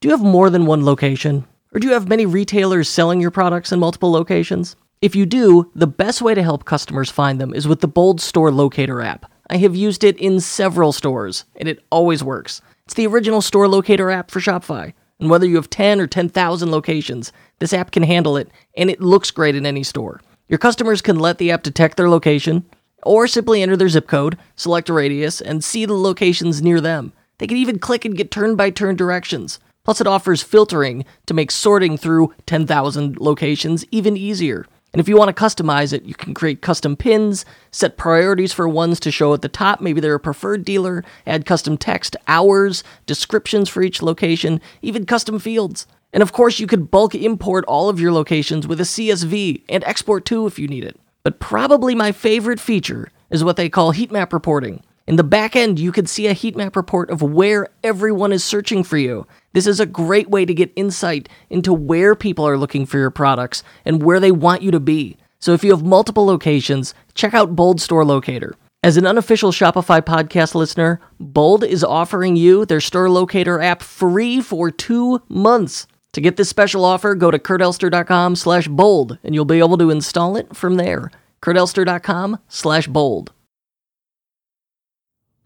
[0.00, 1.44] Do you have more than one location?
[1.74, 4.76] Or do you have many retailers selling your products in multiple locations?
[5.02, 8.20] If you do, the best way to help customers find them is with the Bold
[8.20, 9.28] Store Locator app.
[9.50, 12.62] I have used it in several stores, and it always works.
[12.84, 14.92] It's the original store locator app for Shopify.
[15.18, 19.00] And whether you have 10 or 10,000 locations, this app can handle it, and it
[19.00, 20.20] looks great in any store.
[20.46, 22.64] Your customers can let the app detect their location,
[23.02, 27.12] or simply enter their zip code, select a radius, and see the locations near them.
[27.38, 29.58] They can even click and get turn by turn directions.
[29.88, 34.66] Plus, it offers filtering to make sorting through 10,000 locations even easier.
[34.92, 38.68] And if you want to customize it, you can create custom pins, set priorities for
[38.68, 39.80] ones to show at the top.
[39.80, 45.38] Maybe they're a preferred dealer, add custom text, hours, descriptions for each location, even custom
[45.38, 45.86] fields.
[46.12, 49.82] And of course, you could bulk import all of your locations with a CSV and
[49.84, 51.00] export too if you need it.
[51.22, 54.82] But probably my favorite feature is what they call heat map reporting.
[55.06, 58.44] In the back end, you can see a heat map report of where everyone is
[58.44, 59.26] searching for you.
[59.52, 63.10] This is a great way to get insight into where people are looking for your
[63.10, 65.16] products and where they want you to be.
[65.40, 68.54] So if you have multiple locations, check out Bold Store Locator.
[68.82, 74.40] As an unofficial Shopify podcast listener, Bold is offering you their store locator app free
[74.40, 75.86] for two months.
[76.12, 79.90] To get this special offer, go to kurtelster.com slash bold and you'll be able to
[79.90, 81.10] install it from there.
[81.42, 83.32] kurtelster.com slash bold.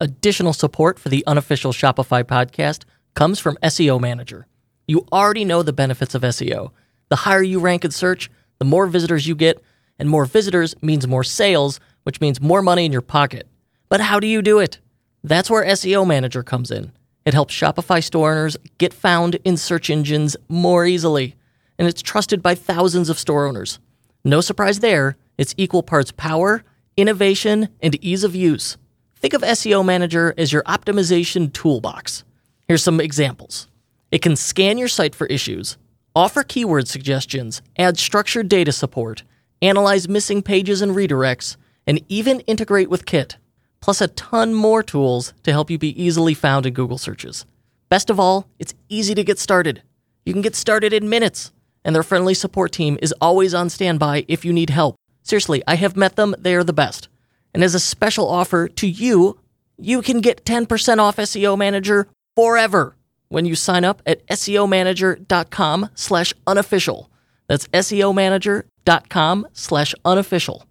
[0.00, 4.46] Additional support for the unofficial Shopify podcast comes from SEO Manager.
[4.86, 6.70] You already know the benefits of SEO.
[7.08, 9.62] The higher you rank in search, the more visitors you get,
[9.98, 13.46] and more visitors means more sales, which means more money in your pocket.
[13.88, 14.78] But how do you do it?
[15.22, 16.92] That's where SEO Manager comes in.
[17.24, 21.36] It helps Shopify store owners get found in search engines more easily,
[21.78, 23.78] and it's trusted by thousands of store owners.
[24.24, 26.64] No surprise there, it's equal parts power,
[26.97, 28.76] innovation, and ease of use.
[29.16, 32.24] Think of SEO Manager as your optimization toolbox.
[32.68, 33.68] Here's some examples
[34.10, 35.78] it can scan your site for issues,
[36.14, 39.22] offer keyword suggestions, add structured data support,
[39.60, 43.37] analyze missing pages and redirects, and even integrate with Kit,
[43.81, 47.47] plus a ton more tools to help you be easily found in Google searches.
[47.88, 49.82] Best of all, it's easy to get started.
[50.25, 51.53] You can get started in minutes,
[51.84, 54.97] and their friendly support team is always on standby if you need help.
[55.22, 57.08] Seriously, I have met them, they are the best.
[57.54, 59.38] And as a special offer to you,
[59.78, 62.97] you can get 10% off SEO Manager forever
[63.28, 67.10] when you sign up at SEOmanager.com slash unofficial.
[67.48, 70.66] That's SEOmanager.com slash unofficial.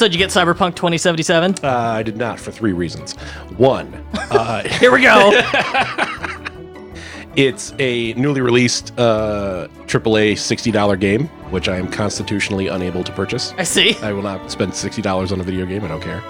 [0.00, 1.56] So did you get Cyberpunk 2077?
[1.62, 3.12] Uh, I did not for three reasons.
[3.58, 5.30] One, uh, Here we go.
[7.36, 13.52] it's a newly released uh, AAA $60 game, which I am constitutionally unable to purchase.
[13.58, 13.94] I see.
[13.96, 15.84] I will not spend $60 on a video game.
[15.84, 16.22] I don't care.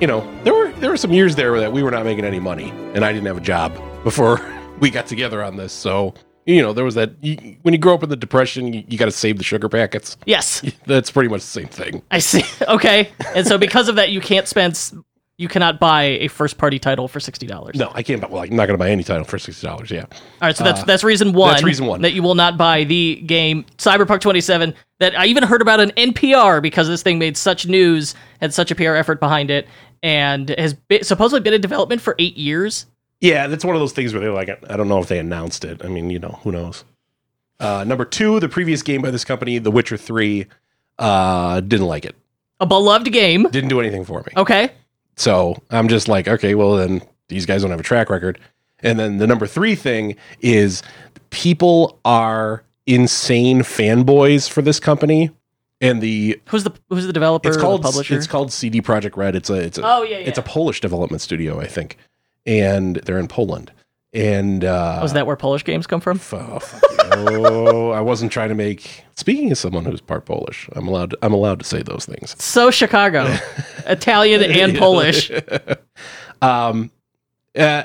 [0.00, 2.38] You know, there were there were some years there that we were not making any
[2.38, 4.40] money, and I didn't have a job before
[4.78, 5.72] we got together on this.
[5.72, 6.14] So
[6.46, 8.98] you know, there was that you, when you grow up in the depression, you, you
[8.98, 10.16] got to save the sugar packets.
[10.26, 12.02] Yes, That's pretty much the same thing.
[12.10, 12.42] I see.
[12.68, 14.78] Okay, and so because of that, you can't spend,
[15.36, 17.76] you cannot buy a first party title for sixty dollars.
[17.76, 18.20] No, I can't.
[18.20, 19.90] buy- Well, I'm not going to buy any title for sixty dollars.
[19.90, 21.50] Yeah, All right, so that's that's reason one.
[21.50, 22.02] Uh, that's reason one.
[22.02, 24.74] that you will not buy the game Cyberpunk 27.
[25.00, 28.70] That I even heard about an NPR because this thing made such news, had such
[28.70, 29.66] a PR effort behind it,
[30.02, 32.86] and has been, supposedly been in development for eight years.
[33.20, 33.46] Yeah.
[33.46, 35.84] That's one of those things where they're like, I don't know if they announced it.
[35.84, 36.84] I mean, you know, who knows?
[37.60, 40.46] Uh, number two, the previous game by this company, The Witcher Three,
[40.98, 42.16] uh, didn't like it.
[42.60, 43.44] A beloved game.
[43.50, 44.32] Didn't do anything for me.
[44.36, 44.70] Okay.
[45.16, 48.38] So I'm just like, okay, well then these guys don't have a track record.
[48.80, 50.82] And then the number three thing is
[51.30, 55.30] people are insane fanboys for this company.
[55.80, 57.48] And the Who's the who's the developer?
[57.48, 58.16] it's or called publisher.
[58.16, 59.36] it's called CD Projekt Red.
[59.36, 60.26] It's a it's a Oh, yeah, yeah.
[60.26, 61.96] it's a Polish development studio, I think.
[62.46, 63.72] And they're in Poland.
[64.12, 66.18] And uh Was that where Polish games come from?
[66.32, 66.82] oh, fuck
[67.18, 67.46] you.
[67.46, 71.18] oh, I wasn't trying to make speaking as someone who's part Polish, I'm allowed to,
[71.22, 72.40] I'm allowed to say those things.
[72.42, 73.36] So Chicago,
[73.86, 75.30] Italian and Polish.
[76.42, 76.90] um
[77.56, 77.84] uh,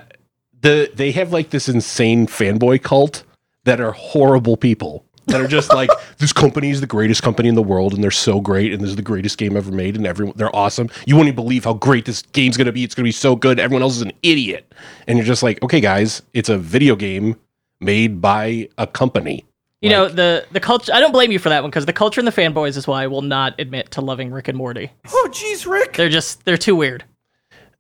[0.62, 3.24] the they have like this insane fanboy cult
[3.64, 7.56] that are horrible people that are just like this company is the greatest company in
[7.56, 10.06] the world and they're so great and this is the greatest game ever made and
[10.06, 12.96] everyone they're awesome you won't even believe how great this game's going to be it's
[12.96, 14.74] going to be so good everyone else is an idiot
[15.08, 17.36] and you're just like okay guys it's a video game
[17.80, 19.46] made by a company
[19.82, 20.94] You know the the culture.
[20.94, 23.04] I don't blame you for that one because the culture and the fanboys is why
[23.04, 24.92] I will not admit to loving Rick and Morty.
[25.08, 25.96] Oh, jeez, Rick.
[25.96, 27.06] They're just they're too weird.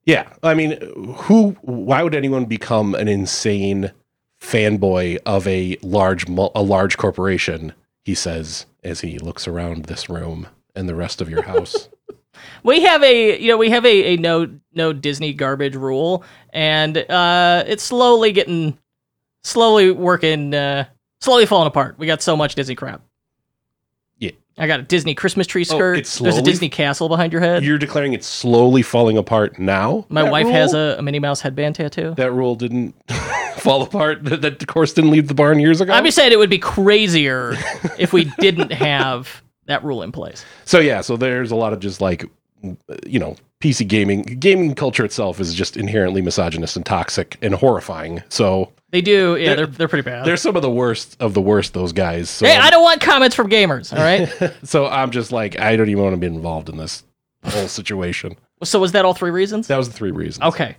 [0.06, 0.80] Yeah, I mean,
[1.18, 1.57] who?
[1.62, 3.92] Why would anyone become an insane
[4.39, 7.74] fanboy of a large a large corporation?
[8.03, 11.89] He says as he looks around this room and the rest of your house.
[12.63, 16.97] We have a you know we have a, a no no Disney garbage rule, and
[16.97, 18.77] uh, it's slowly getting
[19.44, 20.85] slowly working uh,
[21.19, 21.97] slowly falling apart.
[22.00, 23.01] We got so much Disney crap.
[24.19, 24.31] Yeah.
[24.57, 25.97] I got a Disney Christmas tree Oh, skirt.
[26.00, 27.63] it's There's a Disney castle behind your head.
[27.65, 30.06] You're declaring it's slowly falling apart now.
[30.07, 30.53] My That wife rule?
[30.53, 32.13] has a, a Minnie Mouse headband tattoo.
[32.15, 32.95] that rule didn't
[33.59, 34.23] fall apart.
[34.25, 35.94] That, that course didn't leave the barn years ago.
[35.94, 37.53] I'm just saying it would be crazier
[37.97, 40.44] if we didn't have that rule in place.
[40.65, 42.25] So yeah, so there's a lot of just like
[43.06, 48.21] you know, PC gaming gaming culture itself is just inherently misogynist and toxic and horrifying.
[48.29, 50.25] So They do, yeah, They're- they're they're pretty bad.
[50.25, 52.29] they're some of the worst of the worst those guys.
[52.29, 53.94] So Hey, I don't want comments from gamers.
[53.94, 54.53] All right.
[54.67, 57.03] so I'm just like I don't even want to be involved in this
[57.45, 58.35] whole situation.
[58.63, 59.67] so was that all three reasons?
[59.67, 60.44] That was the three reasons.
[60.44, 60.75] Okay.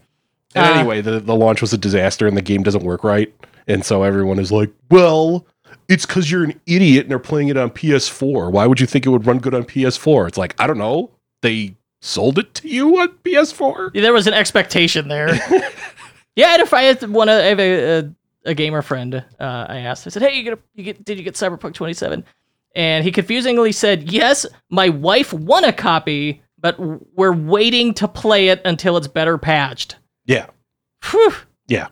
[0.55, 3.33] And Uh, anyway, the the launch was a disaster and the game doesn't work right.
[3.69, 5.47] And so everyone is like, "Well,
[5.89, 8.51] it's cuz you're an idiot and they're playing it on PS4.
[8.51, 11.11] Why would you think it would run good on PS4?" It's like, "I don't know.
[11.43, 15.29] They sold it to you on PS4?" There was an expectation there.
[16.37, 18.11] yeah, and if I had one, I have a, a,
[18.47, 19.15] a gamer friend.
[19.39, 20.07] Uh, I asked.
[20.07, 22.25] I said, "Hey, you get, a, you get did you get Cyberpunk 27?"
[22.75, 26.77] And he confusingly said, "Yes, my wife won a copy, but
[27.17, 29.97] we're waiting to play it until it's better patched."
[30.31, 30.47] Yeah.
[31.11, 31.33] Whew.
[31.67, 31.89] Yeah.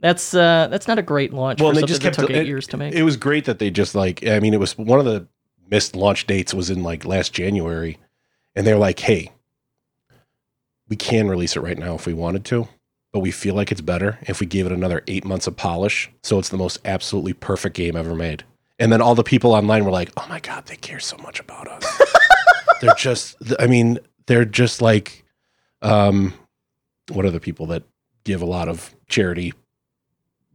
[0.00, 2.66] That's uh, that's not a great launch Well, they just kept took eight it- years
[2.68, 2.94] to make.
[2.94, 5.26] It was great that they just like I mean it was one of the
[5.70, 7.98] missed launch dates was in like last January
[8.54, 9.32] and they're like, "Hey,
[10.88, 12.68] we can release it right now if we wanted to,
[13.12, 16.10] but we feel like it's better if we give it another 8 months of polish
[16.22, 18.44] so it's the most absolutely perfect game ever made."
[18.78, 21.40] And then all the people online were like, "Oh my god, they care so much
[21.40, 22.02] about us."
[22.82, 25.24] they're just I mean, they're just like
[25.82, 26.34] um
[27.10, 27.82] what are the people that
[28.24, 29.52] give a lot of charity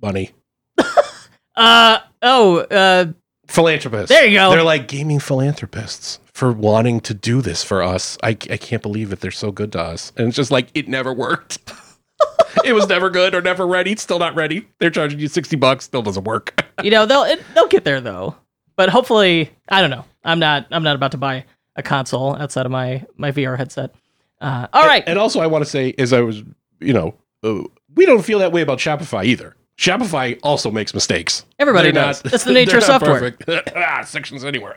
[0.01, 0.31] money?
[1.55, 3.05] uh oh, uh,
[3.47, 4.09] philanthropists.
[4.09, 4.51] There you go.
[4.51, 8.17] They're like gaming philanthropists for wanting to do this for us.
[8.23, 9.19] I, I can't believe it.
[9.19, 10.11] They're so good to us.
[10.17, 11.59] And it's just like, it never worked.
[12.65, 13.95] it was never good or never ready.
[13.95, 14.67] Still not ready.
[14.79, 15.85] They're charging you 60 bucks.
[15.85, 16.65] Still doesn't work.
[16.83, 18.35] you know they'll it, they'll get there though.
[18.75, 20.05] But hopefully, I don't know.
[20.23, 21.45] I'm not I'm not about to buy
[21.75, 23.93] a console outside of my my VR headset.
[24.43, 25.03] Uh, all right.
[25.07, 26.43] And also, I want to say, as I was,
[26.81, 27.63] you know, uh,
[27.95, 29.55] we don't feel that way about Shopify either.
[29.77, 31.45] Shopify also makes mistakes.
[31.57, 32.21] Everybody They're does.
[32.21, 33.35] That's the nature of software.
[33.75, 34.75] ah, sections anywhere.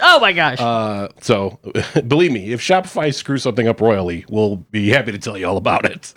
[0.00, 0.58] Oh my gosh.
[0.58, 1.60] Uh, so
[2.08, 5.58] believe me, if Shopify screws something up royally, we'll be happy to tell you all
[5.58, 6.14] about it.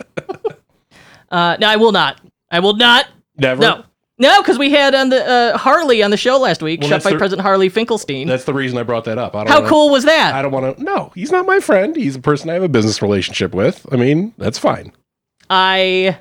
[1.30, 2.20] Uh, no, I will not.
[2.50, 3.06] I will not.
[3.36, 3.60] Never.
[3.60, 3.84] No.
[4.18, 6.80] No, because we had on the uh, Harley on the show last week.
[6.80, 8.26] Well, Shot by the- President Harley Finkelstein.
[8.26, 9.34] That's the reason I brought that up.
[9.36, 10.34] I don't How wanna- cool was that?
[10.34, 10.82] I don't want to.
[10.82, 11.94] No, he's not my friend.
[11.94, 13.84] He's a person I have a business relationship with.
[13.92, 14.92] I mean, that's fine.
[15.50, 16.18] I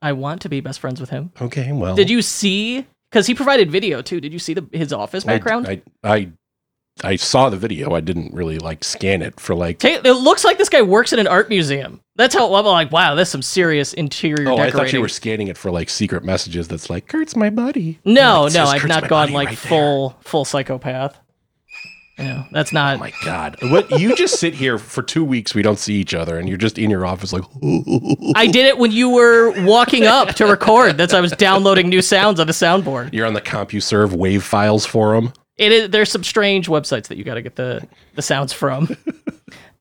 [0.00, 1.32] I want to be best friends with him.
[1.40, 1.96] Okay, well.
[1.96, 2.86] Did you see?
[3.10, 4.20] Because he provided video too.
[4.20, 5.66] Did you see the his office background?
[5.66, 6.28] I, I, I
[7.16, 7.94] saw the video.
[7.94, 9.84] I didn't really like scan it for like.
[9.84, 12.00] It looks like this guy works in an art museum.
[12.16, 15.48] That's how I'm like, wow, that's some serious interior Oh, I thought you were scanning
[15.48, 16.68] it for like secret messages.
[16.68, 17.98] That's like Kurt's my buddy.
[18.04, 19.68] no, no, I've Kurt's not gone like right there.
[19.68, 21.18] full full psychopath.
[22.18, 22.96] Yeah, that's not.
[22.96, 23.58] Oh my god!
[23.60, 25.54] What you just sit here for two weeks?
[25.54, 27.42] We don't see each other, and you're just in your office like.
[28.34, 30.96] I did it when you were walking up to record.
[30.96, 33.12] That's I was downloading new sounds on the soundboard.
[33.12, 35.34] You're on the CompuServe wave files forum.
[35.56, 38.96] It is there's some strange websites that you got to get the the sounds from.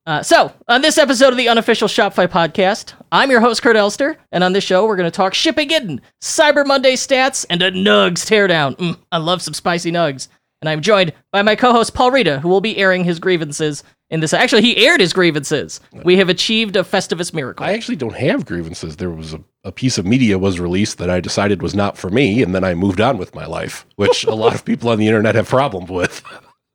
[0.08, 4.16] Uh, so, on this episode of the unofficial Shopify podcast, I'm your host Kurt Elster,
[4.32, 7.72] and on this show we're going to talk shipping in, Cyber Monday stats, and a
[7.72, 8.76] Nuggs teardown.
[8.76, 10.28] Mm, I love some spicy Nugs,
[10.62, 14.20] and I'm joined by my co-host Paul Reda, who will be airing his grievances in
[14.20, 14.34] this.
[14.34, 15.80] Actually, he aired his grievances.
[16.04, 17.66] We have achieved a Festivus miracle.
[17.66, 18.98] I actually don't have grievances.
[18.98, 22.10] There was a, a piece of media was released that I decided was not for
[22.10, 25.00] me, and then I moved on with my life, which a lot of people on
[25.00, 26.24] the internet have problems with.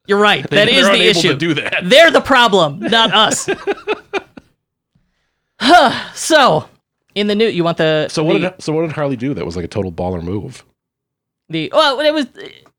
[0.06, 0.48] You're right.
[0.50, 1.28] That is the issue.
[1.28, 1.82] to do that.
[1.84, 3.48] They're the problem, not us.
[6.14, 6.68] so,
[7.14, 9.34] in the new, you want the So what the, did so what did Harley do
[9.34, 10.64] that was like a total baller move?
[11.48, 12.26] the well, it was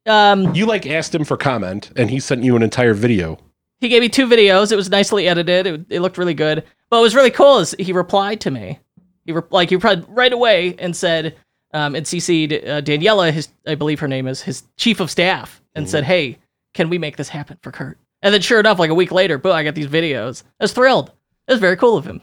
[0.05, 3.38] um You like asked him for comment, and he sent you an entire video.
[3.81, 4.71] He gave me two videos.
[4.71, 5.67] It was nicely edited.
[5.67, 6.63] It, it looked really good.
[6.89, 8.79] But what was really cool is he replied to me.
[9.25, 11.35] He re- like he replied right away and said
[11.73, 15.61] um and CC'd uh, Daniela, his I believe her name is his chief of staff,
[15.75, 16.38] and said, "Hey,
[16.73, 19.38] can we make this happen for Kurt?" And then sure enough, like a week later,
[19.38, 20.43] boom, I got these videos.
[20.59, 21.11] I was thrilled.
[21.47, 22.21] It was very cool of him.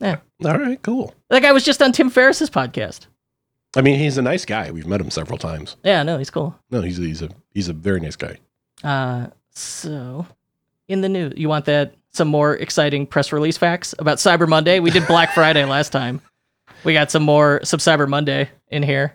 [0.00, 0.18] Yeah.
[0.44, 1.14] All right, cool.
[1.28, 3.06] That guy was just on Tim Ferriss's podcast.
[3.76, 4.70] I mean, he's a nice guy.
[4.70, 5.76] We've met him several times.
[5.84, 6.58] Yeah, no, he's cool.
[6.70, 8.38] No, he's he's a he's a very nice guy.
[8.82, 10.26] Uh, so
[10.88, 14.80] in the news, you want that some more exciting press release facts about Cyber Monday.
[14.80, 16.20] We did Black Friday last time.
[16.84, 19.14] We got some more some Cyber Monday in here.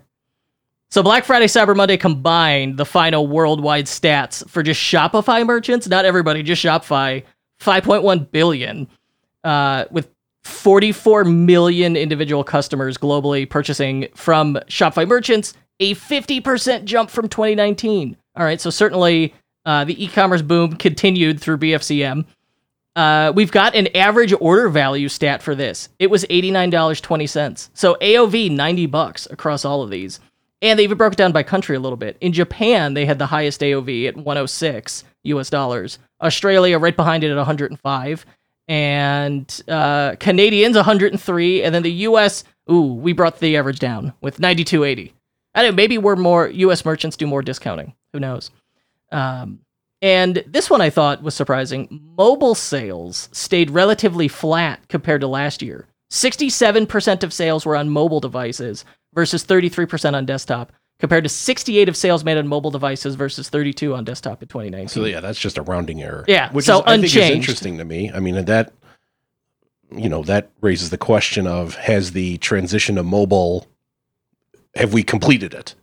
[0.89, 6.05] So Black Friday, Cyber Monday combined the final worldwide stats for just Shopify merchants, not
[6.05, 7.23] everybody, just Shopify,
[7.59, 8.87] 5.1 billion,
[9.43, 10.09] uh, with
[10.45, 18.15] 44 million individual customers globally purchasing from Shopify merchants, a 50% jump from 2019.
[18.37, 19.33] All right, so certainly
[19.67, 22.25] uh, the e-commerce boom continued through BFCM.
[22.95, 25.89] Uh, we've got an average order value stat for this.
[25.99, 27.69] It was $89.20.
[27.73, 30.21] So AOV 90 bucks across all of these.
[30.61, 32.17] And they even broke it down by country a little bit.
[32.21, 35.99] In Japan, they had the highest AOV at 106 US dollars.
[36.21, 38.25] Australia right behind it at 105
[38.69, 44.39] and uh, Canadians 103 and then the US ooh, we brought the average down with
[44.39, 45.11] 92.80.
[45.53, 47.93] I don't know, maybe we're more US merchants do more discounting.
[48.13, 48.49] Who knows?
[49.11, 49.59] Um,
[50.01, 52.11] and this one I thought was surprising.
[52.17, 55.87] Mobile sales stayed relatively flat compared to last year.
[56.11, 61.97] 67% of sales were on mobile devices versus 33% on desktop, compared to 68 of
[61.97, 64.87] sales made on mobile devices versus 32 on desktop in 2019.
[64.87, 66.23] So yeah, that's just a rounding error.
[66.27, 67.35] Yeah, which so is, I think is unchanged.
[67.35, 68.11] interesting to me.
[68.11, 68.71] I mean, that
[69.91, 73.67] you know that raises the question of has the transition to mobile
[74.75, 75.75] have we completed it?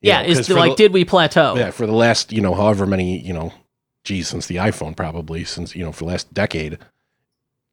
[0.00, 1.56] Yeah, know, is for like, the- did we plateau?
[1.56, 3.52] yeah for the last you know however many you know
[4.04, 6.78] geez since the iphone probably since you know for the last decade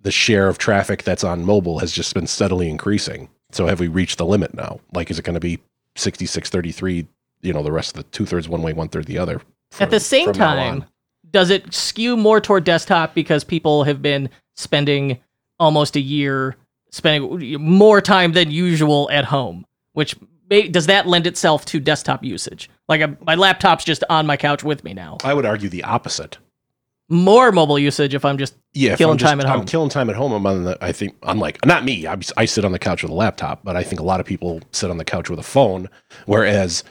[0.02, 3.28] the share of traffic that's on mobile has just been steadily increasing.
[3.52, 4.80] So have we reached the limit now?
[4.94, 5.60] Like is it going to be
[5.96, 7.08] 66 33
[7.42, 9.42] you know the rest of the two-thirds one way one-third the other
[9.80, 10.86] At the same time,
[11.32, 15.20] does it skew more toward desktop because people have been spending
[15.60, 16.56] almost a year
[16.92, 20.16] spending more time than usual at home, which
[20.50, 22.70] may, does that lend itself to desktop usage?
[22.88, 25.18] Like a, my laptop's just on my couch with me now.
[25.24, 26.38] i would argue the opposite
[27.10, 29.66] More mobile usage if I'm just yeah Killing I'm just- time at i'm home.
[29.68, 32.66] killing time at home i'm on the i think unlike not me I, I sit
[32.66, 34.98] on the couch with a laptop but i think a lot of people sit on
[34.98, 35.88] the couch with a phone
[36.26, 36.84] whereas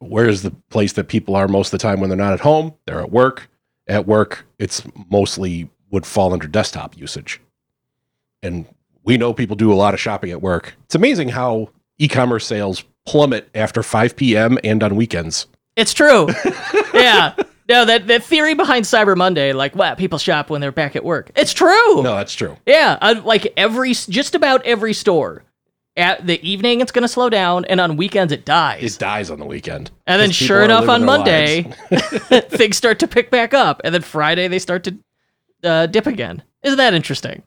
[0.00, 2.74] where's the place that people are most of the time when they're not at home
[2.86, 3.48] they're at work
[3.86, 7.40] at work it's mostly would fall under desktop usage
[8.42, 8.66] and
[9.04, 11.68] we know people do a lot of shopping at work it's amazing how
[12.02, 16.28] e-commerce sales plummet after 5 p.m and on weekends It's true.
[16.94, 17.34] yeah.
[17.68, 21.04] No, that, that theory behind Cyber Monday, like, wow, people shop when they're back at
[21.04, 21.30] work.
[21.36, 22.02] It's true.
[22.02, 22.98] no that's true Yeah.
[23.00, 25.44] I, like every, just about every store.
[25.94, 28.82] At the evening, it's going to slow down, and on weekends, it dies.
[28.82, 31.64] it dies on the weekend and then sure enough, on Monday,
[32.48, 34.96] things start to pick back up, and then Friday, they start to
[35.64, 36.42] uh, dip again.
[36.62, 37.42] Isn't that interesting?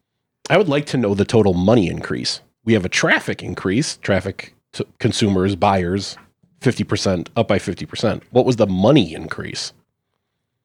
[0.48, 2.42] I would like to know the total money increase.
[2.66, 6.18] We have a traffic increase, traffic to consumers, buyers,
[6.62, 8.24] 50% up by 50%.
[8.32, 9.72] What was the money increase?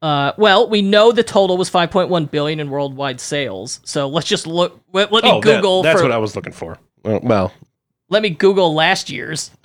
[0.03, 3.81] Uh, well, we know the total was 5.1 billion in worldwide sales.
[3.85, 4.81] So let's just look.
[4.95, 5.83] Let, let me Oh, that- Google.
[5.83, 6.79] that's for, what I was looking for.
[7.05, 7.53] Well, well,
[8.09, 9.51] Let me Google last year's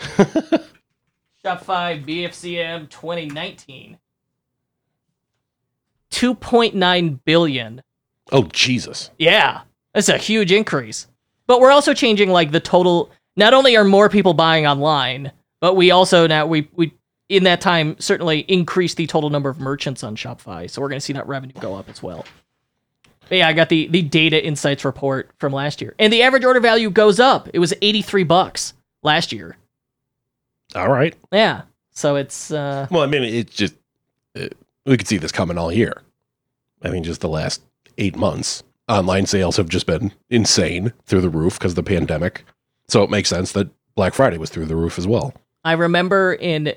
[1.43, 3.97] Shopify BFCM 2019.
[6.11, 7.81] 2.9 billion.
[8.31, 9.11] oh Jesus.
[9.17, 9.61] Yeah,
[9.93, 11.07] that's a huge increase.
[11.47, 13.11] But we're also changing like the total.
[13.35, 16.93] Not only are more people buying online, but we also now we we
[17.29, 20.69] in that time certainly increased the total number of merchants on Shopify.
[20.69, 22.25] So we're going to see that revenue go up as well.
[23.27, 26.45] But yeah, I got the the data insights report from last year, and the average
[26.45, 27.49] order value goes up.
[27.53, 28.73] It was eighty three bucks
[29.03, 29.57] last year.
[30.75, 31.15] All right.
[31.31, 33.75] Yeah, so it's uh, Well, I mean, it's just
[34.39, 34.47] uh,
[34.85, 36.01] we could see this coming all year.
[36.83, 37.61] I mean, just the last
[37.97, 42.43] 8 months, online sales have just been insane through the roof because of the pandemic.
[42.87, 45.33] So it makes sense that Black Friday was through the roof as well.
[45.63, 46.73] I remember in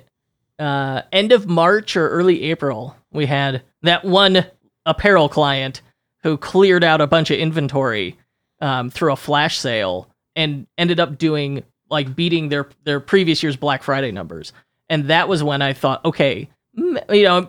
[0.58, 4.46] uh, end of March or early April, we had that one
[4.86, 5.82] apparel client
[6.22, 8.16] who cleared out a bunch of inventory
[8.60, 13.56] um, through a flash sale and ended up doing like beating their their previous year's
[13.56, 14.52] Black Friday numbers.
[14.88, 17.46] And that was when I thought, okay, mm, you know,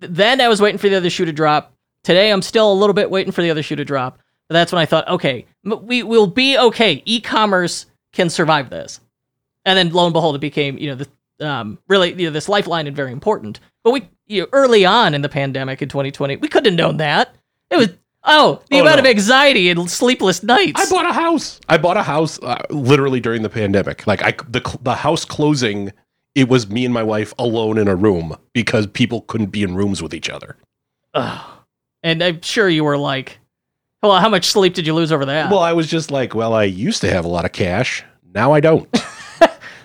[0.00, 1.72] then I was waiting for the other shoe to drop.
[2.04, 4.18] Today I'm still a little bit waiting for the other shoe to drop.
[4.48, 7.02] But that's when I thought, okay, we will be okay.
[7.04, 9.00] E-commerce can survive this
[9.64, 12.48] and then lo and behold, it became you know the um, really you know this
[12.48, 13.60] lifeline and very important.
[13.84, 16.96] But we you know, early on in the pandemic in 2020, we couldn't have known
[16.98, 17.34] that.
[17.70, 17.88] It was
[18.24, 19.00] oh the Oh, amount no.
[19.02, 20.80] of anxiety and sleepless nights.
[20.80, 21.60] I bought a house.
[21.68, 24.06] I bought a house uh, literally during the pandemic.
[24.06, 25.92] Like I, the the house closing,
[26.34, 29.74] it was me and my wife alone in a room because people couldn't be in
[29.74, 30.56] rooms with each other.
[31.14, 31.58] Ugh.
[32.02, 33.38] And I'm sure you were like,
[34.02, 35.50] well, how much sleep did you lose over that?
[35.50, 38.04] Well, I was just like, well, I used to have a lot of cash.
[38.34, 38.88] Now I don't.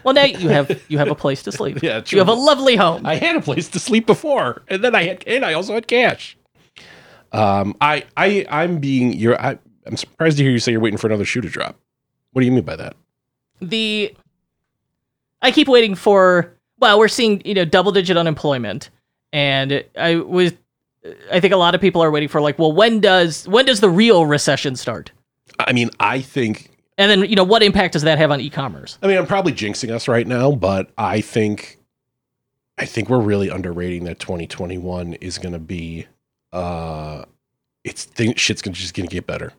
[0.05, 1.79] Well, now you have you have a place to sleep.
[1.81, 2.17] Yeah, true.
[2.17, 3.07] You have a lovely home.
[3.07, 5.87] I had a place to sleep before, and then I had, and I also had
[5.87, 6.37] cash.
[7.31, 9.13] Um, I, I, I'm being.
[9.13, 9.41] You're.
[9.41, 9.57] I,
[9.87, 11.79] I'm surprised to hear you say you're waiting for another shoe to drop.
[12.33, 12.95] What do you mean by that?
[13.61, 14.15] The
[15.41, 16.53] I keep waiting for.
[16.77, 18.91] Well, we're seeing you know double digit unemployment,
[19.33, 20.53] and I was.
[21.31, 23.79] I think a lot of people are waiting for like, well, when does when does
[23.79, 25.11] the real recession start?
[25.59, 26.71] I mean, I think.
[26.97, 28.97] And then you know what impact does that have on e-commerce?
[29.01, 31.77] I mean, I'm probably jinxing us right now, but I think,
[32.77, 36.07] I think we're really underrating that 2021 is going to be.
[36.53, 37.25] uh
[37.83, 39.51] It's thing, shit's gonna just gonna get better.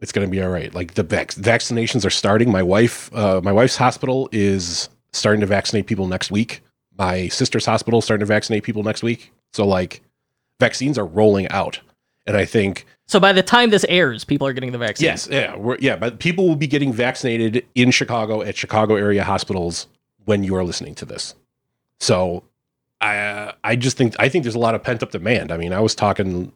[0.00, 0.72] It's gonna be all right.
[0.74, 2.50] Like the vac- vaccinations are starting.
[2.52, 6.60] My wife, uh, my wife's hospital is starting to vaccinate people next week.
[6.98, 9.32] My sister's hospital is starting to vaccinate people next week.
[9.52, 10.02] So like,
[10.60, 11.80] vaccines are rolling out,
[12.26, 15.06] and I think So by the time this airs, people are getting the vaccine.
[15.06, 15.96] Yes, yeah, yeah.
[15.96, 19.86] But people will be getting vaccinated in Chicago at Chicago area hospitals
[20.24, 21.34] when you are listening to this.
[22.00, 22.44] So,
[23.00, 25.52] I uh, I just think I think there's a lot of pent up demand.
[25.52, 26.52] I mean, I was talking.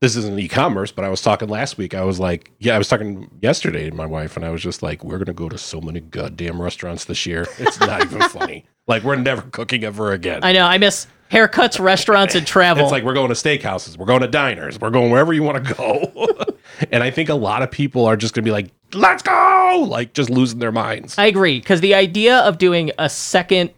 [0.00, 1.94] This isn't e-commerce, but I was talking last week.
[1.94, 4.82] I was like, yeah, I was talking yesterday to my wife, and I was just
[4.82, 7.46] like, we're gonna go to so many goddamn restaurants this year.
[7.58, 8.66] It's not even funny.
[8.86, 10.40] Like we're never cooking ever again.
[10.42, 10.66] I know.
[10.66, 12.84] I miss haircuts, restaurants, and travel.
[12.84, 15.64] It's like we're going to steakhouses, we're going to diners, we're going wherever you want
[15.64, 16.56] to go.
[16.92, 19.86] and I think a lot of people are just going to be like, let's go,
[19.88, 21.18] like just losing their minds.
[21.18, 23.70] I agree because the idea of doing a second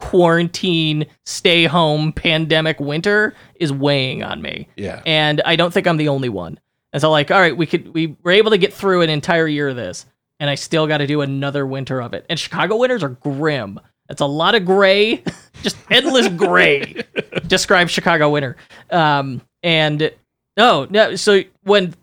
[0.00, 5.02] quarantine, stay home, pandemic winter is weighing on me, yeah.
[5.06, 6.58] and I don't think I'm the only one.
[6.92, 9.46] And so, like, all right, we could we were able to get through an entire
[9.46, 10.06] year of this,
[10.40, 12.26] and I still got to do another winter of it.
[12.28, 13.78] And Chicago winters are grim.
[14.10, 15.22] It's a lot of gray,
[15.62, 17.02] just endless gray.
[17.46, 18.56] Describe Chicago winter.
[18.90, 20.12] Um, and
[20.56, 21.14] no, no.
[21.14, 21.94] So when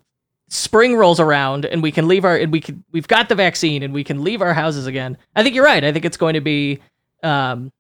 [0.50, 3.84] spring rolls around and we can leave our and we can we've got the vaccine
[3.84, 5.18] and we can leave our houses again.
[5.36, 5.84] I think you're right.
[5.84, 6.80] I think it's going to be
[7.24, 7.72] um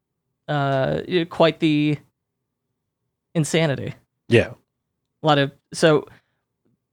[0.47, 1.97] uh quite the
[3.33, 3.93] insanity.
[4.27, 4.53] Yeah.
[5.23, 6.07] A lot of so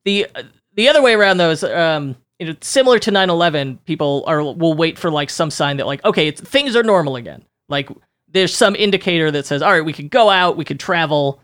[0.05, 0.29] the
[0.75, 4.75] the other way around though is um you know, similar to 9/11, people are will
[4.75, 7.45] wait for like some sign that like okay, it's things are normal again.
[7.69, 7.89] Like
[8.29, 11.41] there's some indicator that says, "All right, we could go out, we could travel."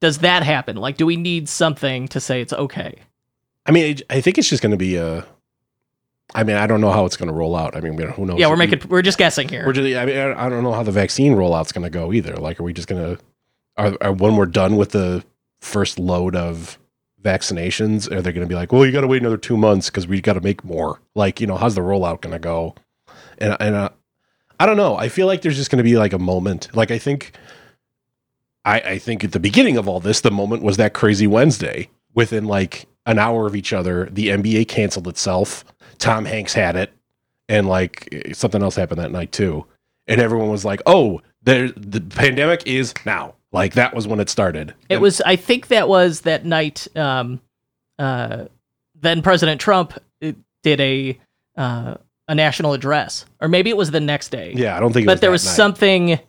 [0.00, 0.76] Does that happen?
[0.76, 2.96] Like do we need something to say it's okay?
[3.64, 5.26] I mean, I think it's just going to be a.
[6.34, 7.76] I mean, I don't know how it's going to roll out.
[7.76, 8.38] I mean, who knows?
[8.38, 9.64] Yeah, we're making we're just guessing here.
[9.64, 9.96] We're just.
[9.96, 12.36] I mean, I don't know how the vaccine rollout's going to go either.
[12.36, 13.22] Like, are we just going to?
[13.76, 15.24] Are, are when we're done with the
[15.60, 16.78] first load of
[17.22, 19.90] vaccinations, are they going to be like, well, you got to wait another two months
[19.90, 21.00] because we got to make more?
[21.14, 22.74] Like, you know, how's the rollout going to go?
[23.38, 23.90] And and uh,
[24.58, 24.96] I don't know.
[24.96, 26.74] I feel like there's just going to be like a moment.
[26.74, 27.32] Like, I think.
[28.64, 31.88] I, I think at the beginning of all this, the moment was that crazy Wednesday.
[32.14, 35.64] Within like an hour of each other, the NBA canceled itself.
[35.98, 36.92] Tom Hanks had it,
[37.48, 39.66] and like something else happened that night too.
[40.08, 44.28] And everyone was like, "Oh, there, the pandemic is now." Like that was when it
[44.30, 44.74] started.
[44.88, 47.40] It And- was I think that was that night um
[47.98, 48.44] uh
[49.00, 51.18] then President Trump uh, did a
[51.56, 51.94] uh
[52.28, 54.52] a national address or maybe it was the next day.
[54.56, 54.76] yeah.
[54.76, 55.04] I don't think.
[55.04, 55.52] It but there that was night.
[55.54, 56.20] something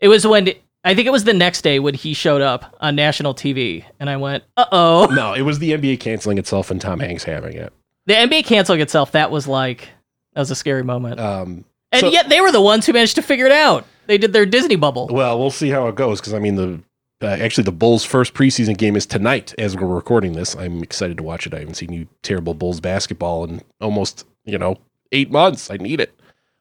[0.00, 0.50] it was when
[0.84, 4.10] I think it was the next day when he showed up on national TV and
[4.10, 7.72] I went, "Uh-oh." No, it was the NBA canceling itself and Tom Hanks having it.
[8.06, 9.90] The NBA canceling itself, that was like
[10.34, 11.20] that was a scary moment.
[11.20, 13.86] Um, and so- yet they were the ones who managed to figure it out.
[14.12, 15.08] They did their Disney bubble.
[15.10, 16.80] well, we'll see how it goes because I mean the.
[17.22, 20.54] Uh, actually, the Bulls' first preseason game is tonight as we're recording this.
[20.54, 21.54] I'm excited to watch it.
[21.54, 24.76] I haven't seen you terrible Bulls basketball in almost, you know,
[25.12, 25.70] eight months.
[25.70, 26.12] I need it.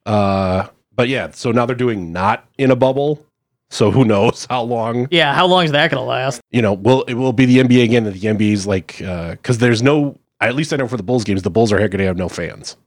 [0.06, 3.26] Uh, but yeah, so now they're doing not in a bubble.
[3.70, 6.40] So who knows how long Yeah, how long is that going to last?
[6.52, 9.82] you know, will it will be the NBA again that the NBA's like because there's
[9.82, 12.16] no at least I know for the Bulls games the Bulls are going to have
[12.18, 12.78] no fans,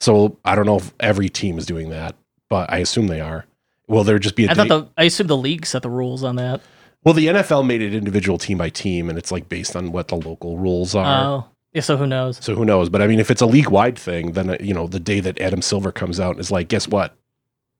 [0.00, 2.14] so I don't know if every team is doing that,
[2.48, 3.44] but I assume they are.
[3.88, 6.24] Will there just be a I thought the I assume the league set the rules
[6.24, 6.60] on that.
[7.04, 10.08] well the NFL made it individual team by team and it's like based on what
[10.08, 11.24] the local rules are.
[11.24, 11.82] Oh, yeah.
[11.82, 12.38] So who knows?
[12.42, 12.88] So who knows?
[12.88, 15.20] But I mean, if it's a league wide thing, then uh, you know the day
[15.20, 17.14] that Adam Silver comes out is like, guess what?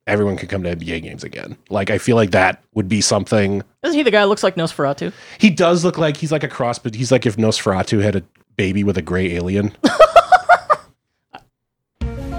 [0.07, 1.57] Everyone can come to NBA games again.
[1.69, 3.63] Like I feel like that would be something.
[3.83, 5.13] Isn't he the guy who looks like Nosferatu?
[5.39, 8.23] He does look like he's like a cross, but he's like if Nosferatu had a
[8.57, 9.77] baby with a gray alien.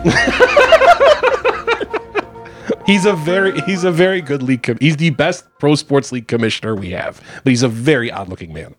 [2.88, 4.64] he's a very he's a very good league.
[4.64, 8.30] Com- he's the best pro sports league commissioner we have, but he's a very odd
[8.30, 8.74] looking man.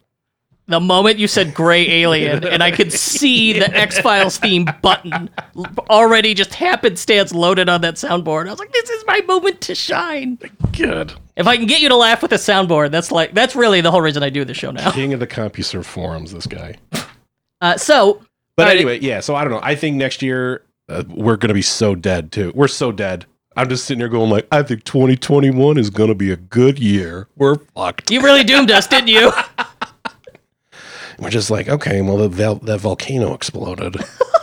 [0.67, 5.31] The moment you said gray alien, and I could see the X Files theme button
[5.89, 8.49] already just happenstance loaded on that soundboard.
[8.49, 10.39] I was like, this is my moment to shine.
[10.77, 13.81] Good If I can get you to laugh with a soundboard, that's like that's really
[13.81, 14.91] the whole reason I do the show now.
[14.91, 16.33] king of the CompuServe forums.
[16.33, 16.77] This guy.
[17.61, 18.23] Uh, so,
[18.55, 19.19] But anyway, yeah.
[19.19, 19.59] So I don't know.
[19.61, 22.53] I think next year uh, we're gonna be so dead too.
[22.55, 23.27] We're so dead.
[23.59, 27.27] I'm just sitting there going like, I think 2021 is gonna be a good year.
[27.35, 28.09] We're fucked.
[28.09, 29.33] you really doomed us, didn't you?
[31.19, 33.97] We're just like, okay, well, the, that volcano exploded.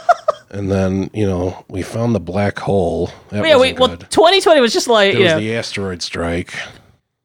[0.49, 3.09] and then, you know, we found the black hole.
[3.29, 3.79] That yeah, wait.
[3.79, 6.53] Well, 2020 was just like There yeah, was the asteroid strike.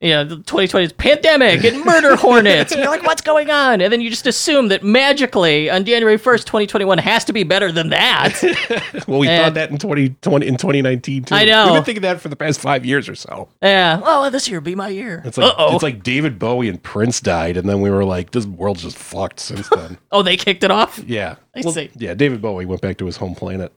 [0.00, 0.22] Yeah.
[0.24, 2.72] the 2020 is pandemic and murder hornets.
[2.80, 3.80] And you're like, what's going on?
[3.80, 7.70] And then you just assume that magically on January 1st, 2021 has to be better
[7.72, 8.40] than that.
[9.06, 11.34] Well, we And- thought that in 2020, in 2019, too.
[11.34, 11.64] I know.
[11.66, 13.48] We've been thinking that for the past five years or so.
[13.62, 13.98] yeah.
[14.02, 15.22] Oh, well, this year be my year.
[15.24, 15.74] It's like, Uh-oh.
[15.74, 18.96] it's like David Bowie and Prince died, and then we were like, this world's just
[18.98, 19.98] fucked since then.
[20.12, 20.98] oh, they kicked it off.
[21.06, 21.36] yeah.
[21.56, 21.90] I Well, see.
[21.96, 23.72] Yeah, David Bowie went back to his home planet.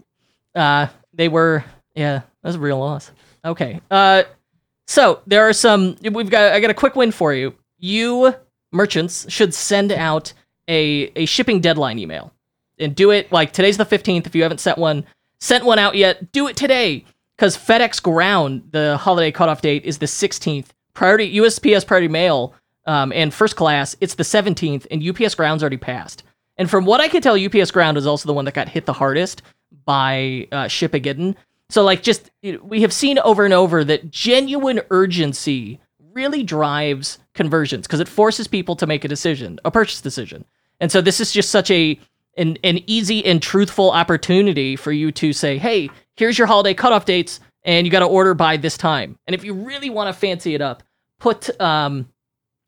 [0.56, 1.64] Uh, they were,
[1.96, 3.10] yeah, that's a real loss.
[3.44, 3.82] Okay.
[3.90, 4.24] Uh,
[4.88, 5.96] so there are some.
[6.02, 6.54] We've got.
[6.54, 7.54] I got a quick win for you.
[7.80, 8.36] You
[8.72, 10.34] merchants should send out
[10.67, 12.34] a a shipping deadline email,
[12.80, 14.28] and do it like today's the fifteenth.
[14.28, 15.06] If you haven't sent one,
[15.39, 17.06] sent one out yet, do it today
[17.38, 20.74] because FedEx Ground the holiday cutoff date is the sixteenth.
[20.93, 22.54] Priority USPS Priority Mail
[22.86, 26.24] um, and First Class it's the seventeenth, and UPS Ground's already passed.
[26.58, 28.86] And from what I can tell, UPS Ground is also the one that got hit
[28.86, 29.41] the hardest
[29.86, 31.36] by uh, Shipageddon.
[31.74, 35.80] So, like, just you know, we have seen over and over that genuine urgency
[36.12, 40.46] really drives conversions because it forces people to make a decision, a purchase decision.
[40.80, 42.00] And so, this is just such a
[42.38, 47.06] an, an easy and truthful opportunity for you to say, "Hey, here's your holiday cutoff
[47.06, 50.14] dates, and you got to order by this time." And if you really want to
[50.14, 50.84] fancy it up,
[51.20, 52.08] put um,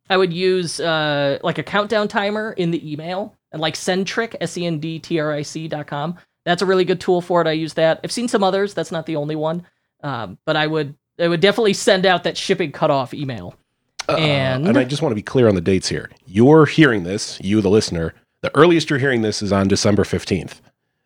[0.10, 4.58] I would use uh, like a countdown timer in the email and like Sendtric, S
[4.58, 6.18] E N D T R I C dot com.
[6.46, 7.48] That's a really good tool for it.
[7.48, 8.00] I use that.
[8.04, 8.74] I've seen some others.
[8.74, 9.66] That's not the only one.
[10.02, 13.56] Um, but I would I would definitely send out that shipping cutoff email.
[14.08, 16.12] and Uh, and I just want to be clear on the dates here.
[16.28, 18.14] You're hearing this, you, the listener.
[18.42, 20.60] The earliest you're hearing this is on December 15th.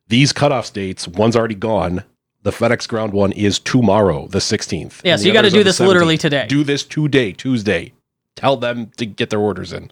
[0.09, 2.03] These cutoff dates, one's already gone.
[2.41, 5.01] The FedEx ground one is tomorrow, the 16th.
[5.03, 6.47] Yeah, so you gotta do are the this literally today.
[6.47, 7.93] Do this today, Tuesday.
[8.35, 9.91] Tell them to get their orders in.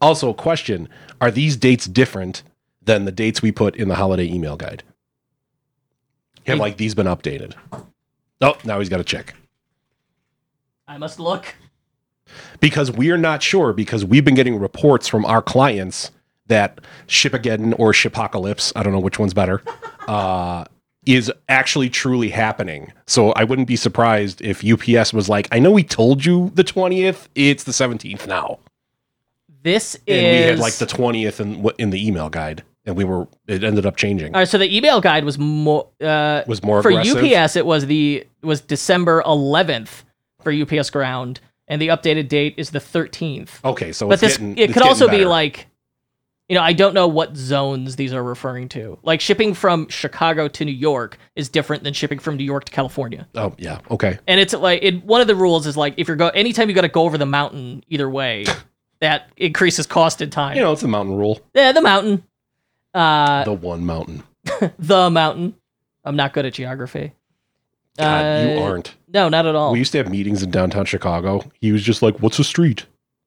[0.00, 0.88] Also, question
[1.20, 2.42] Are these dates different
[2.88, 4.82] than the dates we put in the holiday email guide?
[6.46, 6.60] Have Hey.
[6.60, 7.54] like these been updated?
[8.40, 9.34] Oh, now he's got to check.
[10.88, 11.54] I must look.
[12.60, 16.10] because we're not sure because we've been getting reports from our clients
[16.46, 19.62] that Shipageddon or Shipocalypse, I don't know which one's better,
[20.08, 20.64] uh,
[21.06, 22.92] is actually truly happening.
[23.06, 26.64] So I wouldn't be surprised if UPS was like, I know we told you the
[26.64, 28.58] 20th, it's the 17th now.
[29.62, 33.04] This And is we had like the 20th in, in the email guide and we
[33.04, 34.34] were, it ended up changing.
[34.34, 37.22] All right, so the email guide was more uh, Was more for aggressive?
[37.22, 37.54] UPS.
[37.54, 40.04] It was the was December 11th
[40.42, 43.62] for UPS Ground, and the updated date is the 13th.
[43.62, 45.66] Okay, so but it's this getting, it could also getting be like
[46.48, 50.48] you know i don't know what zones these are referring to like shipping from chicago
[50.48, 54.18] to new york is different than shipping from new york to california oh, yeah, okay.
[54.26, 56.74] and it's like it, one of the rules is like if you're go anytime you
[56.74, 58.46] got to go over the mountain either way
[59.00, 61.38] that increases cost and time You know, it's a mountain rule.
[61.54, 62.24] yeah the mountain
[62.98, 64.22] uh The one mountain.
[64.78, 65.54] the mountain
[66.04, 67.12] i'm not good at geography
[67.98, 68.94] God, you Uh, aren't.
[69.12, 71.44] no not at all We used to have meetings in downtown Chicago.
[71.60, 72.86] He was just like, "What's a street?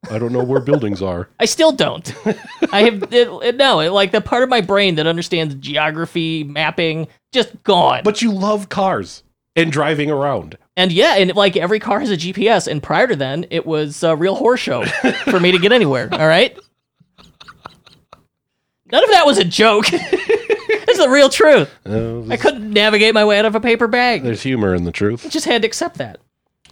[0.10, 2.14] I don't know where buildings are." I still don't.
[2.72, 6.44] I have it, it- no, it, like the part of my brain that understands geography,
[6.46, 8.02] mapping, just gone.
[8.06, 9.24] But you love cars
[9.58, 10.58] and driving around.
[10.78, 12.66] and yeah, and like every car has a GPS.
[12.66, 14.86] And prior to then, it was a real horse show
[15.30, 16.08] for me to get anywhere.
[16.14, 16.58] All right.
[18.92, 19.86] None of that was a joke.
[19.92, 21.70] it's the real truth.
[21.86, 24.24] Uh, I couldn't navigate my way out of a paper bag.
[24.24, 25.26] there's humor in the truth.
[25.26, 26.20] I Just had to accept that.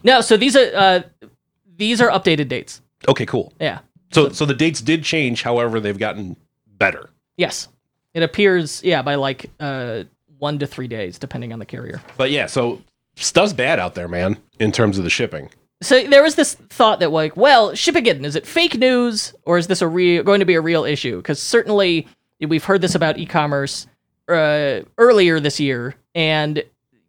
[0.04, 1.02] No, so these are uh,
[1.78, 2.82] these are updated dates.
[3.08, 3.54] Okay, cool.
[3.60, 3.80] Yeah.
[4.12, 5.44] So, so the dates did change.
[5.44, 6.36] However, they've gotten
[6.68, 7.10] better.
[7.38, 7.68] Yes.
[8.14, 10.04] It appears, yeah, by like uh,
[10.40, 12.02] one to three days, depending on the carrier.
[12.18, 12.82] But yeah, so
[13.16, 14.38] stuff's bad out there, man.
[14.60, 15.50] In terms of the shipping.
[15.82, 19.68] So there was this thought that like, well, Shipageddon, is it fake news or is
[19.68, 21.18] this a real going to be a real issue?
[21.18, 22.08] Because certainly
[22.48, 23.88] we've heard this about e-commerce
[24.28, 26.63] uh, earlier this year, and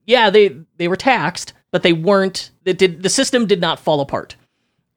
[0.06, 2.50] yeah, they they were taxed, but they weren't.
[2.64, 4.37] It did the system did not fall apart,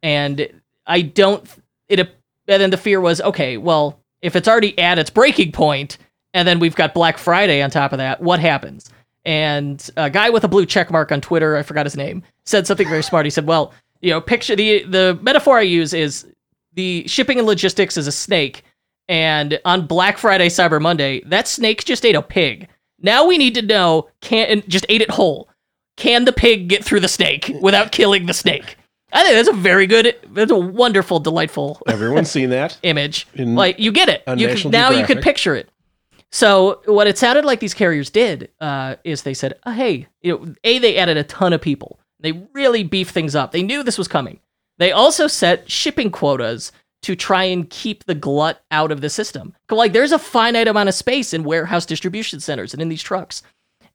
[0.01, 0.47] and
[0.85, 1.47] I don't.
[1.89, 3.57] It and then the fear was okay.
[3.57, 5.97] Well, if it's already at its breaking point,
[6.33, 8.89] and then we've got Black Friday on top of that, what happens?
[9.25, 12.67] And a guy with a blue check mark on Twitter, I forgot his name, said
[12.67, 13.25] something very smart.
[13.25, 16.27] He said, "Well, you know, picture the the metaphor I use is
[16.73, 18.63] the shipping and logistics is a snake,
[19.07, 22.67] and on Black Friday, Cyber Monday, that snake just ate a pig.
[23.01, 25.49] Now we need to know can and just ate it whole.
[25.95, 28.77] Can the pig get through the snake without killing the snake?
[29.13, 32.79] I think that's a very good, that's a wonderful, delightful Everyone's seen that.
[32.81, 33.27] image.
[33.35, 34.23] In- like you get it.
[34.35, 35.69] You now you can picture it.
[36.33, 40.35] So what it sounded like these carriers did uh, is they said, oh, "Hey, you
[40.35, 41.99] know, a they added a ton of people.
[42.21, 43.51] They really beefed things up.
[43.51, 44.39] They knew this was coming.
[44.79, 46.71] They also set shipping quotas
[47.03, 49.53] to try and keep the glut out of the system.
[49.69, 53.43] Like there's a finite amount of space in warehouse distribution centers and in these trucks.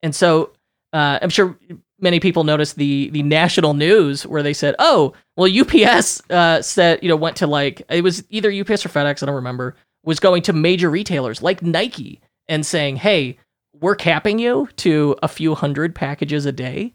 [0.05, 0.53] And so
[0.93, 1.59] uh, I'm sure
[1.99, 7.01] many people noticed the the national news where they said, "Oh, well, UPS uh, said
[7.03, 9.75] you know went to like it was either UPS or FedEx, I don't remember,
[10.05, 13.39] was going to major retailers like Nike and saying, "Hey,
[13.81, 16.95] we're capping you to a few hundred packages a day."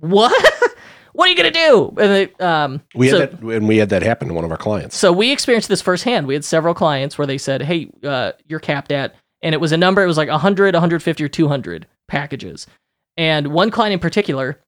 [0.00, 0.32] What?
[1.12, 1.88] what are you gonna do?
[1.98, 4.50] And they, um, We so- had that, and we had that happen to one of
[4.50, 4.96] our clients.
[4.96, 6.26] so we experienced this firsthand.
[6.26, 9.72] We had several clients where they said, "Hey, uh, you're capped at," and it was
[9.72, 10.02] a number.
[10.02, 12.66] It was like 100, 150, or 200 packages.
[13.16, 14.60] And one client in particular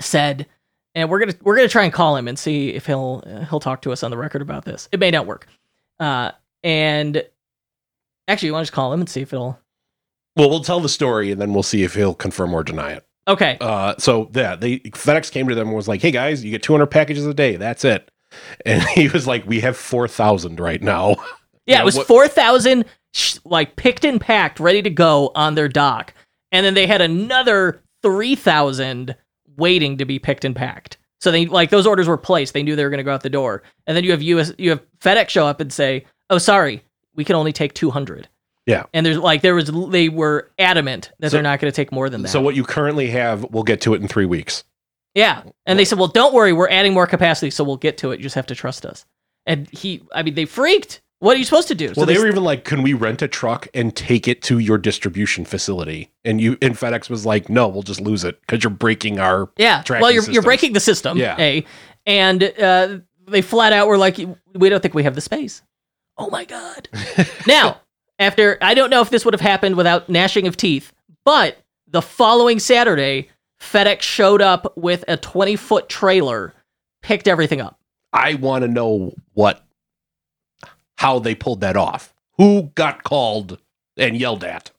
[0.00, 0.46] said,
[0.94, 3.82] "And we're gonna we're gonna try and call him and see if he'll he'll talk
[3.82, 4.88] to us on the record about this.
[4.92, 5.46] It may not work."
[6.00, 6.30] Uh,
[6.62, 7.22] and
[8.28, 9.58] actually, you want to just call him and see if it'll.
[10.36, 13.06] Well, we'll tell the story, and then we'll see if he'll confirm or deny it.
[13.28, 13.56] Okay.
[13.60, 16.62] Uh, so yeah, they FedEx came to them and was like, "Hey guys, you get
[16.62, 17.56] 200 packages a day.
[17.56, 18.10] That's it."
[18.66, 21.16] And he was like, "We have 4,000 right now."
[21.66, 22.84] Yeah, it was what- four thousand
[23.14, 26.12] sh- like picked and packed, ready to go on their dock,
[26.52, 29.16] and then they had another three thousand
[29.56, 30.98] waiting to be picked and packed.
[31.22, 32.52] So they like those orders were placed.
[32.52, 34.52] They knew they were going to go out the door, and then you have US,
[34.58, 36.82] you have FedEx show up and say, "Oh, sorry,
[37.14, 38.28] we can only take two hundred.
[38.66, 38.84] Yeah.
[38.94, 41.92] and there's like there was they were adamant that So- they're not going to take
[41.92, 42.28] more than that.
[42.28, 44.64] So what you currently have, we'll get to it in three weeks.
[45.14, 45.42] Yeah.
[45.66, 48.18] And they said, well, don't worry, we're adding more capacity, so we'll get to it.
[48.18, 49.04] You just have to trust us.
[49.46, 51.02] And he, I mean, they freaked.
[51.20, 51.92] What are you supposed to do?
[51.96, 54.76] Well, they, were even like, "Can we rent a truck and take it to your
[54.76, 58.70] distribution facility?" And you, and FedEx was like, "No, we'll just lose it because you're
[58.70, 59.82] breaking our." yeah.
[59.88, 61.16] Well, you're, you're breaking the system.
[61.16, 61.36] Yeah.
[61.38, 61.64] A.
[62.04, 64.18] And uh, they flat out were like,
[64.54, 65.62] we don't think we have the space.
[66.16, 66.88] Oh my God.
[67.46, 67.80] now,
[68.18, 70.92] after, I don't know if this would have happened without gnashing of teeth,
[71.24, 76.54] but the following Saturday, FedEx showed up with a 20 foot trailer,
[77.02, 77.78] picked everything up.
[78.12, 79.64] I want to know what,
[80.98, 82.12] how they pulled that off.
[82.38, 83.58] Who got called
[83.96, 84.70] and yelled at,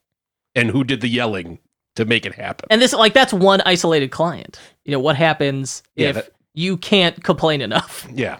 [0.54, 1.58] and who did the yelling
[1.96, 2.66] to make it happen?
[2.70, 4.58] And this, like, that's one isolated client.
[4.84, 8.06] You know, what happens Yeah, if that- you can't complain enough?
[8.12, 8.38] Yeah,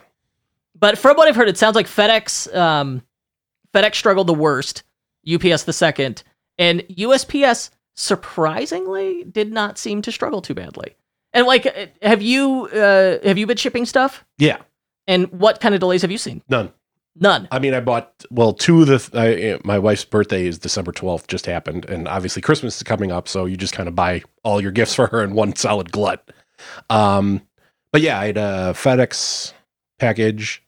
[0.79, 3.03] But from what I've heard, it sounds like FedEx, um,
[3.75, 4.83] FedEx struggled the worst,
[5.33, 6.23] UPS the second,
[6.59, 10.97] and USPS surprisingly did not seem to struggle too badly.
[11.33, 14.25] And like, uh, have you uh, have you been shipping stuff?
[14.39, 14.59] yeah,
[15.07, 16.43] And what kind of delays have you seen?
[16.49, 16.73] none.
[17.19, 17.49] None.
[17.51, 19.11] I mean, I bought well two of the.
[19.15, 23.27] I, my wife's birthday is December twelfth, just happened, and obviously Christmas is coming up,
[23.27, 26.31] so you just kind of buy all your gifts for her in one solid glut.
[26.91, 27.41] Um,
[27.91, 29.55] but yeah, I had a FedEx
[29.99, 30.63] package,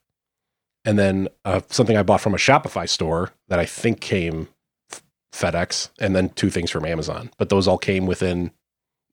[0.89, 4.49] and then uh, something I bought from a Shopify store that I think came
[4.91, 5.03] f-
[5.35, 7.31] FedEx, and then two things from Amazon.
[7.37, 8.53] But those all came within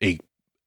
[0.02, 0.18] a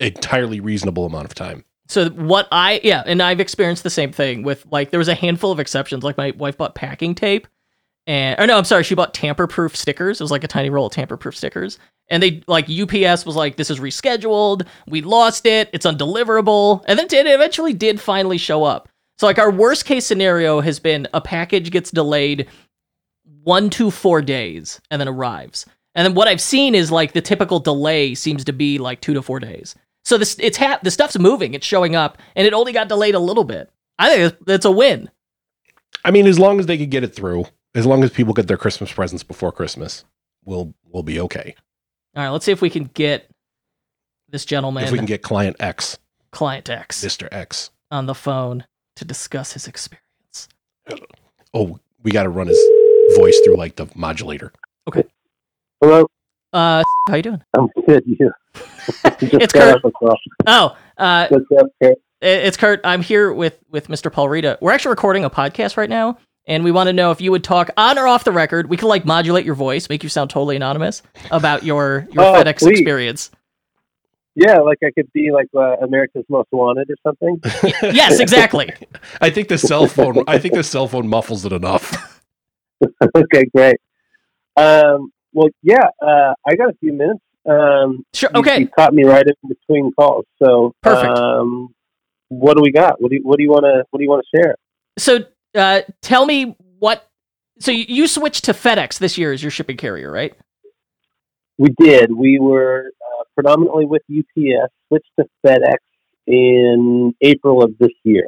[0.00, 1.64] entirely reasonable amount of time.
[1.88, 5.14] So what I yeah, and I've experienced the same thing with like there was a
[5.14, 6.04] handful of exceptions.
[6.04, 7.46] Like my wife bought packing tape,
[8.06, 10.20] and or no, I'm sorry, she bought tamper-proof stickers.
[10.20, 11.78] It was like a tiny roll of tamper-proof stickers,
[12.10, 14.66] and they like UPS was like, "This is rescheduled.
[14.86, 15.70] We lost it.
[15.72, 18.90] It's undeliverable." And then it eventually did finally show up.
[19.18, 22.48] So like our worst case scenario has been a package gets delayed
[23.42, 25.66] one to four days and then arrives.
[25.94, 29.14] And then what I've seen is like the typical delay seems to be like two
[29.14, 29.74] to four days.
[30.04, 33.14] So this it's ha- the stuff's moving, it's showing up, and it only got delayed
[33.14, 33.70] a little bit.
[33.98, 35.10] I think it's, it's a win.
[36.04, 38.46] I mean, as long as they could get it through, as long as people get
[38.46, 40.04] their Christmas presents before Christmas,
[40.44, 41.56] we'll we'll be okay.
[42.14, 43.28] All right, let's see if we can get
[44.28, 45.98] this gentleman, if we can get client X,
[46.30, 47.70] client X, Mister X.
[47.90, 48.64] on the phone
[48.98, 50.48] to discuss his experience.
[51.54, 52.58] Oh, we got to run his
[53.16, 54.52] voice through like the modulator.
[54.88, 55.04] Okay.
[55.80, 56.06] Hello,
[56.52, 57.42] Uh, how you doing?
[57.56, 58.02] I'm good.
[58.06, 58.32] You?
[58.54, 59.76] Just It's Kurt.
[59.76, 60.16] off the call.
[60.46, 61.98] Oh, uh, What's up, Kurt?
[62.20, 62.80] it's Kurt.
[62.84, 64.12] I'm here with with Mr.
[64.12, 64.58] Paul Reda.
[64.60, 67.44] We're actually recording a podcast right now, and we want to know if you would
[67.44, 68.68] talk on or off the record.
[68.68, 72.32] We can like modulate your voice, make you sound totally anonymous about your your Oh,
[72.34, 72.80] FedEx please.
[72.80, 73.30] experience.
[74.40, 77.40] Yeah, like I could be like uh, America's Most Wanted or something.
[77.92, 78.72] Yes, exactly.
[79.20, 80.22] I think the cell phone.
[80.28, 82.22] I think the cell phone muffles it enough.
[83.16, 83.78] okay, great.
[84.56, 87.18] Um, well, yeah, uh, I got a few minutes.
[87.50, 88.30] Um, Sure.
[88.32, 88.60] you- Okay.
[88.60, 90.24] you, caught me right in between calls.
[90.40, 91.18] So, Perfect.
[91.18, 91.74] Um,
[92.28, 93.02] what do we got?
[93.02, 94.54] What do you, what do you want to what do you want to share?
[94.98, 95.24] So,
[95.56, 97.08] uh, tell me what.
[97.58, 100.32] So you, you switched to FedEx this year as your shipping carrier, right?
[101.58, 102.14] We did.
[102.14, 102.92] We were
[103.38, 105.76] predominantly with UPS, switched to FedEx
[106.26, 108.26] in April of this year.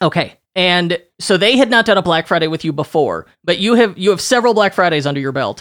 [0.00, 0.38] Okay.
[0.56, 3.98] And so they had not done a Black Friday with you before, but you have
[3.98, 5.60] you have several Black Fridays under your belt.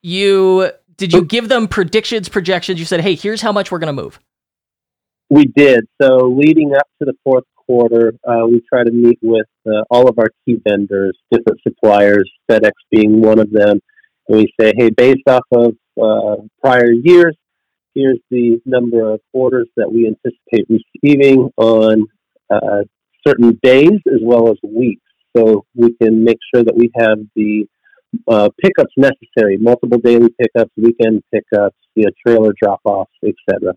[0.00, 2.78] You did you give them predictions, projections?
[2.78, 4.20] You said, "Hey, here's how much we're going to move."
[5.28, 5.86] We did.
[6.00, 10.08] So leading up to the fourth quarter, uh, we try to meet with uh, all
[10.08, 13.80] of our key vendors, different suppliers, FedEx being one of them.
[14.28, 17.36] And we say, hey, based off of uh, prior years,
[17.98, 22.04] here's the number of orders that we anticipate receiving on
[22.50, 22.82] uh,
[23.26, 25.02] certain days as well as weeks.
[25.36, 27.66] So we can make sure that we have the
[28.26, 33.74] uh, pickups necessary, multiple daily pickups, weekend pickups, you know, trailer drop-offs, etc.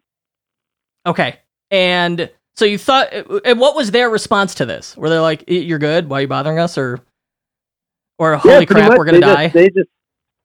[1.06, 1.40] Okay.
[1.70, 3.12] And so you thought,
[3.46, 4.96] and what was their response to this?
[4.96, 6.10] Were they like, "You're good?
[6.10, 7.00] Why are you bothering us?" Or,
[8.20, 8.98] or holy yeah, crap, much.
[8.98, 9.44] we're gonna they die?
[9.46, 9.90] Just, they just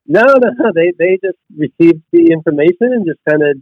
[0.07, 3.57] no, no, they they just received the information and just kind of,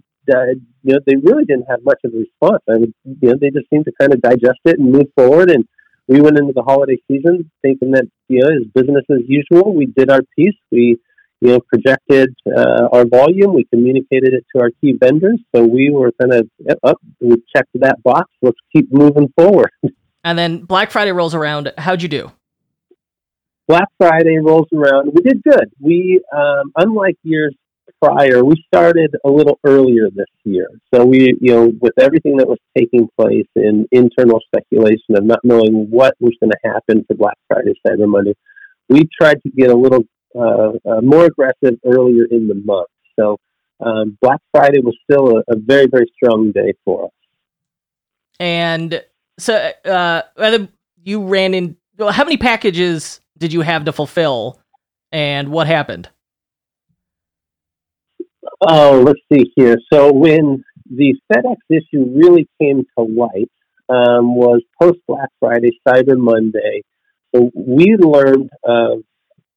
[0.83, 2.63] you know, they really didn't have much of a response.
[2.69, 5.51] I would, you know, they just seemed to kind of digest it and move forward.
[5.51, 5.67] And
[6.09, 9.75] we went into the holiday season thinking that, you know, as business as usual.
[9.75, 10.57] We did our piece.
[10.71, 10.99] We
[11.41, 13.55] you know, projected uh, our volume.
[13.55, 15.39] We communicated it to our key vendors.
[15.55, 16.49] So we were kind of
[16.83, 16.99] up.
[17.21, 18.31] We checked that box.
[18.41, 19.71] Let's keep moving forward.
[20.27, 21.71] And then Black Friday rolls around.
[21.77, 22.33] How'd you do?
[23.67, 25.13] Black Friday rolls around.
[25.15, 25.73] We did good.
[25.81, 27.55] We, um, unlike years
[28.03, 30.69] prior, we started a little earlier this year.
[30.93, 35.41] So we, you know, with everything that was taking place in internal speculation of not
[35.45, 38.35] knowing what was going to happen for Black Friday, Cyber Monday,
[38.89, 40.05] we tried to get a little
[40.37, 42.89] uh, uh, more aggressive earlier in the month.
[43.19, 43.39] So
[43.81, 47.11] um, Black Friday was still a, a, very, very strong day for us.
[48.41, 49.03] And
[49.39, 50.23] so uh,
[51.03, 54.61] you ran in, how many packages did you have to fulfill
[55.13, 56.09] and what happened?
[58.61, 59.77] Oh, let's see here.
[59.93, 63.51] So when the FedEx issue really came to light
[63.89, 66.83] um, was post Black Friday, Cyber Monday.
[67.35, 69.03] So we learned of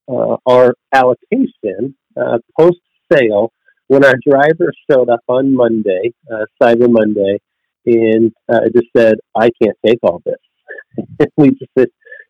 [0.10, 2.80] uh, our allocation uh, post
[3.12, 3.52] sale
[3.88, 7.40] when our driver showed up on Monday, uh, Cyber Monday,
[7.86, 11.88] and uh, just said, "I can't take all this." we just said,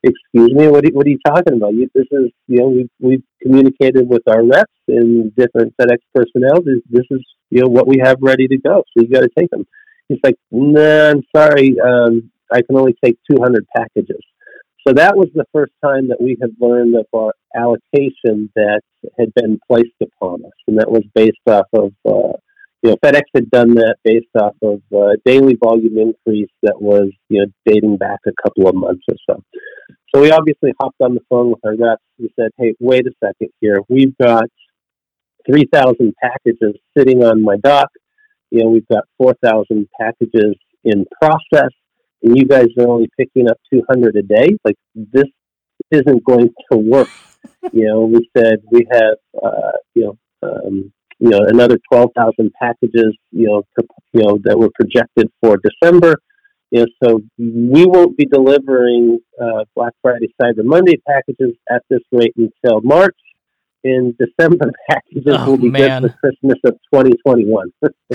[0.08, 1.74] "Excuse me, what are, what are you talking about?
[1.74, 6.62] You, this is you know we've we've communicated with our reps and different FedEx personnel.
[6.62, 8.84] This, this is you know what we have ready to go.
[8.96, 9.66] So you got to take them."
[10.10, 11.76] He's like, "Nah, I'm sorry.
[11.80, 14.22] Um, I can only take 200 packages."
[14.88, 18.82] So that was the first time that we had learned of our allocation that
[19.20, 22.38] had been placed upon us, and that was based off of, uh,
[22.82, 27.10] you know, FedEx had done that based off of uh, daily volume increase that was,
[27.28, 29.44] you know, dating back a couple of months or so.
[30.14, 32.04] So we obviously hopped on the phone with our reps.
[32.18, 33.82] We said, "Hey, wait a second here.
[33.90, 34.46] We've got
[35.46, 37.90] 3,000 packages sitting on my dock.
[38.52, 41.72] You know, we've got 4,000 packages in process."
[42.24, 45.26] and you guys are only picking up 200 a day, like this
[45.92, 47.10] isn't going to work.
[47.74, 53.18] you know, we said we have, uh, you know, um, you know, another 12,000 packages,
[53.32, 56.16] you know, to, you know, that were projected for December.
[56.72, 62.02] You know, so we won't be delivering uh, Black Friday, Cyber Monday packages at this
[62.12, 63.16] rate until March.
[63.84, 66.02] In December, packages oh, will be man.
[66.02, 67.72] good for Christmas of 2021.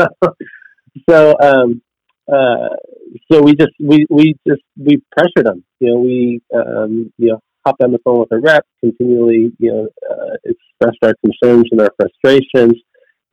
[0.00, 0.34] so,
[1.08, 1.82] so um,
[2.32, 2.68] uh,
[3.30, 5.64] so we just we, we just we pressured them.
[5.80, 9.72] You know, we um, you know hopped on the phone with a rep, continually you
[9.72, 12.74] know uh, expressed our concerns and our frustrations,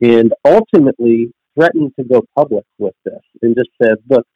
[0.00, 4.26] and ultimately threatened to go public with this and just said, look.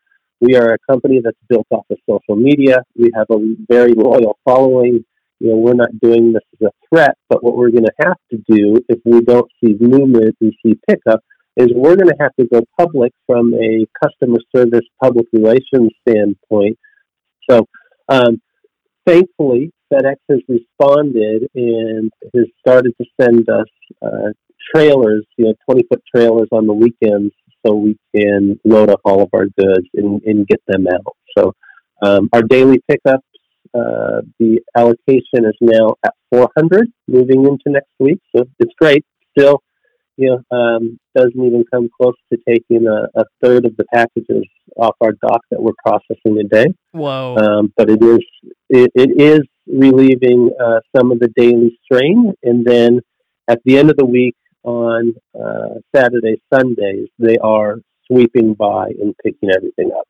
[0.41, 2.83] We are a company that's built off of social media.
[2.97, 5.05] We have a very loyal following.
[5.39, 8.19] You know, we're not doing this as a threat, but what we're going to have
[8.31, 11.21] to do if we don't see movement and see pickup
[11.57, 16.79] is we're going to have to go public from a customer service public relations standpoint.
[17.49, 17.67] So,
[18.09, 18.43] um,
[19.07, 23.71] thankfully, FedEx has responded and has started to send us
[24.03, 24.33] uh,
[24.75, 27.33] trailers, you know, 20 foot trailers on the weekends
[27.65, 31.17] so we can load up all of our goods and, and get them out.
[31.37, 31.55] So,
[32.03, 33.27] um, our daily pickups,
[33.75, 38.21] uh, the allocation is now at 400 moving into next week.
[38.35, 39.05] So, it's great.
[39.37, 39.63] Still,
[40.17, 44.45] you know, um, doesn't even come close to taking a, a, third of the packages
[44.77, 46.73] off our dock that we're processing a day.
[46.93, 47.37] Whoa!
[47.37, 48.21] Um, but it is
[48.69, 53.01] it, it is relieving uh, some of the daily strain, and then
[53.49, 59.15] at the end of the week on uh, Saturdays, Sundays, they are sweeping by and
[59.23, 60.07] picking everything up.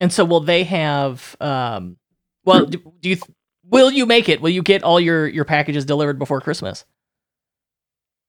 [0.00, 1.36] And so, will they have?
[1.40, 1.96] Um,
[2.44, 3.16] well, do, do you?
[3.64, 4.40] Will you make it?
[4.40, 6.84] Will you get all your your packages delivered before Christmas?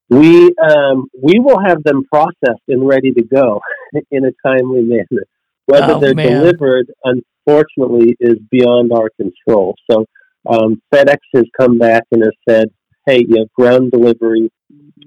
[0.09, 3.61] we um, we will have them processed and ready to go
[4.11, 5.25] in a timely manner.
[5.65, 6.41] Whether oh, they're man.
[6.41, 9.75] delivered, unfortunately, is beyond our control.
[9.89, 10.05] So
[10.47, 12.69] um, FedEx has come back and has said,
[13.05, 14.51] "Hey, you know, ground delivery,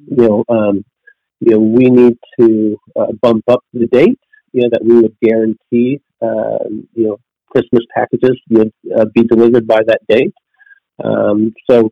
[0.06, 0.84] you know, um,
[1.40, 4.18] you know, we need to uh, bump up the date,
[4.52, 9.66] you know, that we would guarantee um, you know Christmas packages would uh, be delivered
[9.66, 10.34] by that date.
[11.02, 11.90] Um, so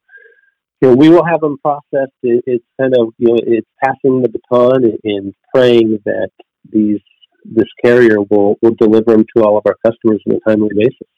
[0.80, 2.12] you know, we will have them processed.
[2.22, 6.30] It, it's kind of you know it's passing the baton and, and praying that
[6.70, 7.00] these
[7.44, 11.08] this carrier will will deliver them to all of our customers on a timely basis.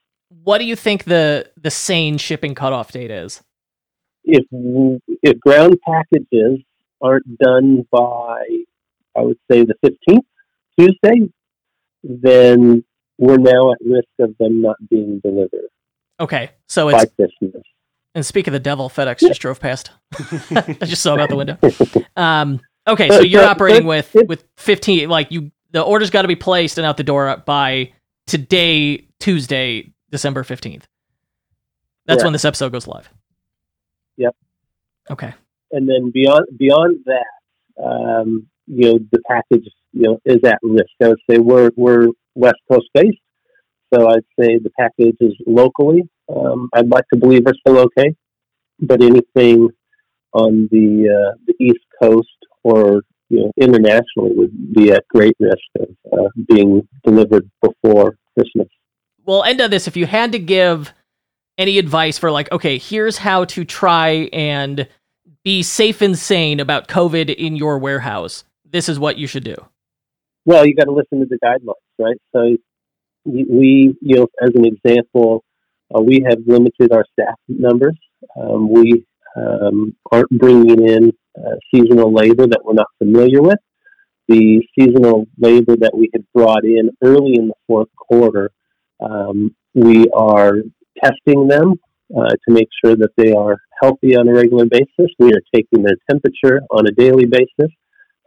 [0.43, 3.43] What do you think the the sane shipping cutoff date is?
[4.25, 4.45] If
[5.23, 6.61] if ground packages
[7.03, 8.45] aren't done by,
[9.17, 10.25] I would say the fifteenth
[10.79, 11.29] Tuesday,
[12.03, 12.85] then
[13.19, 15.69] we're now at risk of them not being delivered.
[16.21, 17.13] Okay, so it's
[18.15, 19.91] and speak of the devil, FedEx just drove past.
[20.51, 21.59] I just saw him out the window.
[22.15, 25.09] Um, okay, so you're operating with with 15.
[25.09, 27.95] Like you, the order's got to be placed and out the door by
[28.27, 30.83] today, Tuesday, December 15th.
[32.05, 32.25] That's Correct.
[32.25, 33.09] when this episode goes live.
[34.19, 34.37] Yep.
[35.11, 35.33] Okay.
[35.73, 40.91] And then beyond beyond that, um, you know, the package you know is at risk.
[41.03, 43.19] I would say we're we're West Coast based,
[43.93, 46.03] so I'd say the package is locally.
[46.35, 48.15] Um, I'd like to believe we're still okay,
[48.81, 49.69] but anything
[50.33, 52.29] on the uh, the East Coast
[52.63, 58.69] or you know internationally would be at great risk of uh, being delivered before Christmas.
[59.25, 59.87] Well, end of this.
[59.87, 60.93] If you had to give
[61.59, 64.89] any advice for like, okay, here's how to try and
[65.45, 68.45] be safe and sane about COVID in your warehouse.
[68.65, 69.57] This is what you should do.
[70.45, 72.17] Well, you got to listen to the guidelines, right?
[72.33, 72.57] So
[73.25, 75.45] we, you know, as an example,
[75.95, 77.97] uh, we have limited our staff numbers.
[78.37, 79.05] Um, we
[79.37, 83.59] um, aren't bringing in uh, seasonal labor that we're not familiar with.
[84.29, 88.51] The seasonal labor that we had brought in early in the fourth quarter,
[89.01, 90.57] um, we are
[91.03, 91.75] testing them
[92.17, 95.13] uh, to make sure that they are healthy on a regular basis.
[95.19, 97.73] We are taking their temperature on a daily basis.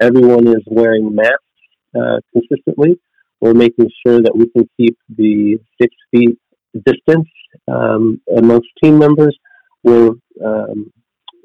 [0.02, 1.40] Everyone is wearing masks
[1.96, 3.00] uh, consistently.
[3.42, 6.38] We're making sure that we can keep the six feet
[6.86, 7.28] distance
[7.68, 9.38] um, amongst team members.
[9.84, 10.12] We're
[10.44, 10.92] um,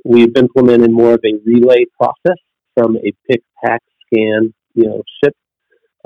[0.05, 2.39] we've implemented more of a relay process
[2.75, 5.35] from a pick, pack, scan, you know, ship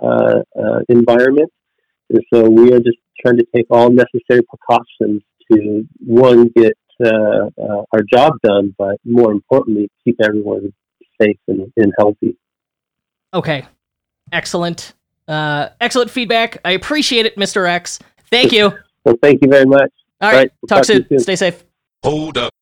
[0.03, 1.51] uh, uh, environment.
[2.11, 5.23] And so we are just trying to take all necessary precautions
[5.55, 10.73] to one get uh, uh, our job done, but more importantly, keep everyone
[11.21, 12.37] safe and, and healthy.
[13.33, 13.65] Okay.
[14.33, 14.95] Excellent.
[15.27, 16.59] Uh, excellent feedback.
[16.65, 17.69] I appreciate it, Mr.
[17.69, 17.99] X.
[18.31, 18.73] Thank you.
[19.05, 19.91] Well, thank you very much.
[20.21, 20.37] All All right.
[20.37, 21.07] right, we'll talk, talk soon.
[21.09, 21.19] soon.
[21.19, 21.65] Stay safe.
[22.03, 22.53] Hold up.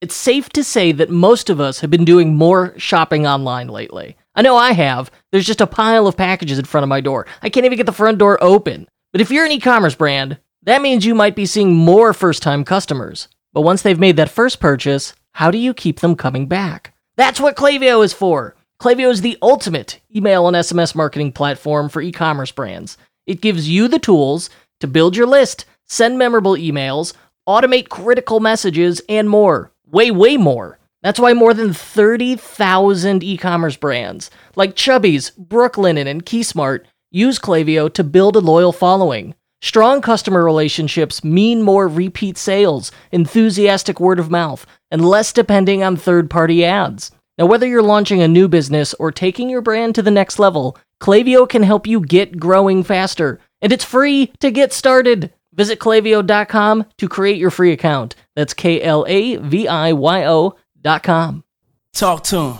[0.00, 4.16] It's safe to say that most of us have been doing more shopping online lately.
[4.34, 5.10] I know I have.
[5.30, 7.26] There's just a pile of packages in front of my door.
[7.42, 8.88] I can't even get the front door open.
[9.12, 12.42] But if you're an e commerce brand, that means you might be seeing more first
[12.42, 13.28] time customers.
[13.52, 16.94] But once they've made that first purchase, how do you keep them coming back?
[17.16, 18.54] That's what Klaviyo is for.
[18.80, 22.96] Klaviyo is the ultimate email and SMS marketing platform for e commerce brands.
[23.26, 24.50] It gives you the tools
[24.80, 27.12] to build your list, send memorable emails,
[27.48, 29.70] automate critical messages, and more.
[29.86, 30.78] Way, way more.
[31.02, 37.92] That's why more than 30,000 e commerce brands like Chubbies, Brooklinen, and Keysmart use Klaviyo
[37.94, 39.34] to build a loyal following.
[39.62, 45.96] Strong customer relationships mean more repeat sales, enthusiastic word of mouth, and less depending on
[45.96, 47.10] third party ads.
[47.36, 50.78] Now, whether you're launching a new business or taking your brand to the next level,
[51.02, 53.38] Klaviyo can help you get growing faster.
[53.60, 55.32] And it's free to get started.
[55.54, 58.14] Visit Klaviyo.com to create your free account.
[58.36, 61.44] That's K L A V I Y O.com.
[61.92, 62.58] Talk to him.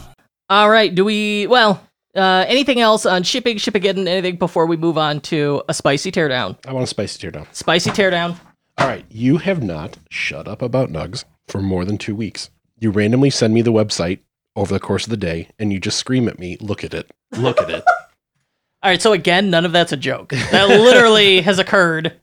[0.48, 0.94] All right.
[0.94, 1.82] Do we, well,
[2.20, 6.56] uh, anything else on shipping, Shipageddon anything before we move on to a spicy teardown?
[6.66, 7.46] I want a spicy teardown.
[7.54, 8.38] Spicy teardown.
[8.78, 12.50] All right, you have not shut up about Nuggs for more than two weeks.
[12.78, 14.20] You randomly send me the website
[14.56, 17.10] over the course of the day, and you just scream at me, "Look at it!
[17.32, 17.84] Look at it!"
[18.82, 19.02] All right.
[19.02, 20.30] So, again, none of that's a joke.
[20.50, 22.18] That literally has occurred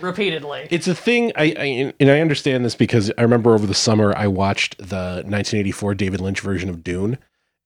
[0.00, 0.68] repeatedly.
[0.70, 1.32] It's a thing.
[1.36, 5.22] I, I and I understand this because I remember over the summer I watched the
[5.24, 7.18] 1984 David Lynch version of Dune,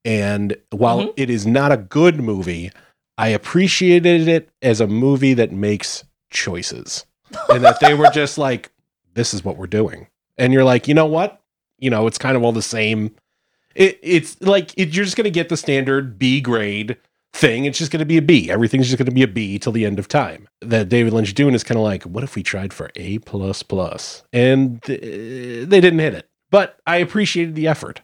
[0.07, 1.13] and while Mhm.
[1.17, 2.71] it is not a good movie,
[3.17, 7.05] I appreciated it as a movie that makes choices,
[7.49, 8.71] and that they were just like,
[9.13, 11.41] "This is what we're doing," and you're like, you know what?
[11.77, 13.11] You know, it's kind of all the same.
[13.75, 16.97] It, it's like it, you're just going to get the standard B grade
[17.33, 17.65] thing.
[17.65, 18.49] It's just going to be a B.
[18.49, 20.47] Everything's just going to be a B till the end of time.
[20.61, 23.61] That David Lynch doing is kind of like, what if we tried for A plus
[23.61, 24.23] plus?
[24.33, 26.27] And th- they didn't hit it.
[26.49, 28.01] But I appreciated the effort,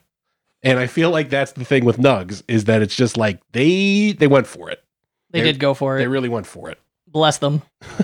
[0.64, 4.12] and I feel like that's the thing with Nuggs is that it's just like they
[4.12, 4.82] they went for it.
[5.30, 6.00] They They're- did go for it.
[6.00, 6.78] They really went for it.
[7.06, 7.62] Bless them.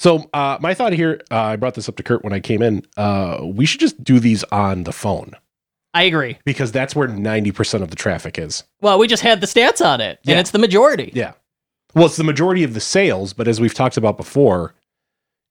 [0.00, 2.60] So uh, my thought here, uh, I brought this up to Kurt when I came
[2.60, 2.84] in.
[2.94, 5.32] Uh, we should just do these on the phone
[5.94, 6.36] I agree.
[6.44, 8.64] because that's where ninety percent of the traffic is.
[8.82, 10.32] Well, we just had the stats on it, Yeah.
[10.32, 11.10] and it's the majority.
[11.14, 11.32] Yeah.
[11.94, 14.74] Well, it's the majority of the sales, but as we've talked about before,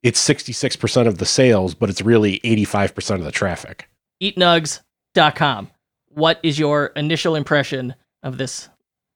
[0.04, 3.90] it's 66% of the sales, but it's really 85% of the traffic.
[4.22, 5.72] Eatnuggs.com.
[6.14, 8.70] What is your initial impression of this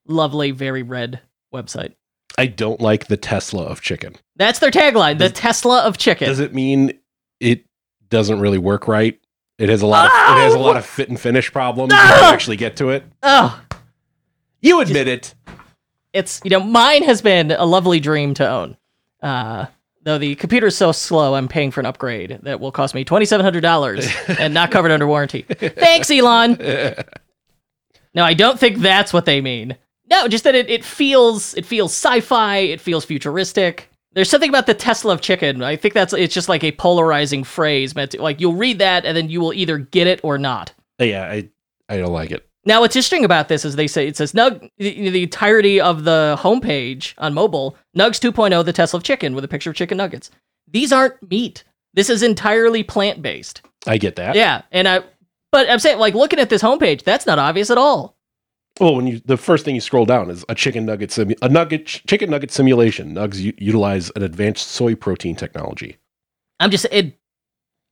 [0.08, 1.22] lovely, very red
[1.54, 1.94] website?
[2.38, 4.16] I don't like the Tesla of chicken.
[4.36, 6.28] That's their tagline, the Tesla of chicken.
[6.28, 6.94] Does it mean
[7.40, 7.66] it
[8.10, 9.20] doesn't really work right?
[9.58, 11.98] It has a lot of it has a lot of fit and finish problems you
[12.00, 13.04] actually get to it.
[13.24, 13.60] oh,
[14.62, 15.34] You admit it.
[16.14, 18.78] it's you know mine has been a lovely dream to own
[19.24, 19.66] uh
[20.08, 23.04] though the computer is so slow i'm paying for an upgrade that will cost me
[23.06, 25.44] $2700 and not covered under warranty.
[25.44, 26.58] Thanks elon.
[28.14, 29.78] No i don't think that's what they mean.
[30.10, 33.90] No just that it, it feels it feels sci-fi it feels futuristic.
[34.14, 35.62] There's something about the tesla of chicken.
[35.62, 39.06] I think that's it's just like a polarizing phrase meant to, like you'll read that
[39.06, 40.74] and then you will either get it or not.
[41.00, 41.50] Yeah, I
[41.90, 42.48] I don't like it.
[42.68, 46.04] Now, what's interesting about this is they say it says Nug the, the entirety of
[46.04, 49.98] the homepage on mobile Nuggs 2.0 the Tesla of chicken with a picture of chicken
[49.98, 50.30] nuggets.
[50.70, 51.64] These aren't meat.
[51.94, 53.62] This is entirely plant based.
[53.88, 54.36] I get that.
[54.36, 55.00] Yeah, and I
[55.50, 58.18] but I'm saying like looking at this homepage, that's not obvious at all.
[58.82, 61.48] Well, when you the first thing you scroll down is a chicken nugget simu- a
[61.48, 63.16] nugget ch- chicken nugget simulation.
[63.16, 65.96] Nuggs u- utilize an advanced soy protein technology.
[66.60, 67.18] I'm just it.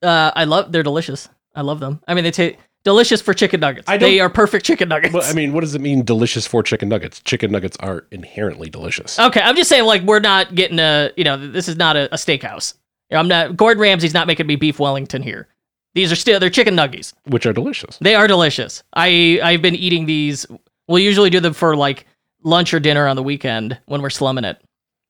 [0.01, 1.30] Uh, I love they're delicious.
[1.55, 2.01] I love them.
[2.09, 3.89] I mean, they take delicious for chicken nuggets.
[3.89, 5.11] I They are perfect chicken nuggets.
[5.11, 7.19] But I mean, what does it mean delicious for chicken nuggets?
[7.21, 9.19] Chicken nuggets are inherently delicious.
[9.19, 12.05] Okay, I'm just saying, like, we're not getting a, you know, this is not a,
[12.13, 12.75] a steakhouse.
[13.11, 15.49] I'm not, Gordon Ramsay's not making me beef Wellington here.
[15.95, 17.13] These are still, they're chicken nuggies.
[17.25, 17.97] which are delicious.
[17.99, 18.83] They are delicious.
[18.93, 20.45] I, I've been eating these.
[20.88, 22.05] We'll usually do them for like
[22.43, 24.61] lunch or dinner on the weekend when we're slumming it.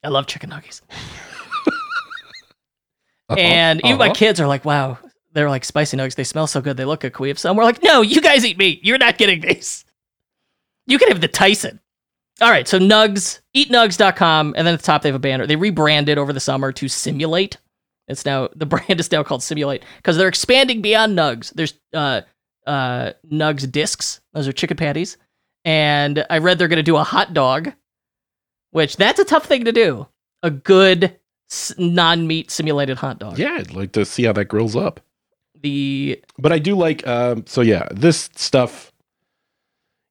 [0.04, 0.82] I love chicken nuggies.
[3.28, 4.14] Uh-huh, And even my uh-huh.
[4.14, 5.00] kids are like, wow,
[5.36, 6.16] they're like spicy nuggets.
[6.16, 6.78] They smell so good.
[6.78, 7.58] They look we have some?
[7.58, 8.80] We're like, no, you guys eat meat.
[8.84, 9.86] You're not getting these.
[10.88, 11.80] You can have the Tyson.
[12.42, 15.48] All right, so Nuggs, eatnuggs.com, and then at the top they have a banner.
[15.48, 17.58] They rebranded over the summer to Simulate.
[18.08, 21.54] It's now the brand is now called Simulate because they're expanding beyond Nuggs.
[21.54, 22.22] There's uh
[22.66, 24.22] uh Nuggs discs.
[24.34, 25.18] Those are chicken patties.
[25.66, 27.74] And I read they're going to do a hot dog,
[28.72, 30.08] which that's a tough thing to do.
[30.44, 31.18] A good
[31.78, 33.40] non-meat simulated hot dog.
[33.40, 35.00] Yeah, I'd like to see how that grills up.
[35.66, 38.92] The But I do like um so yeah, this stuff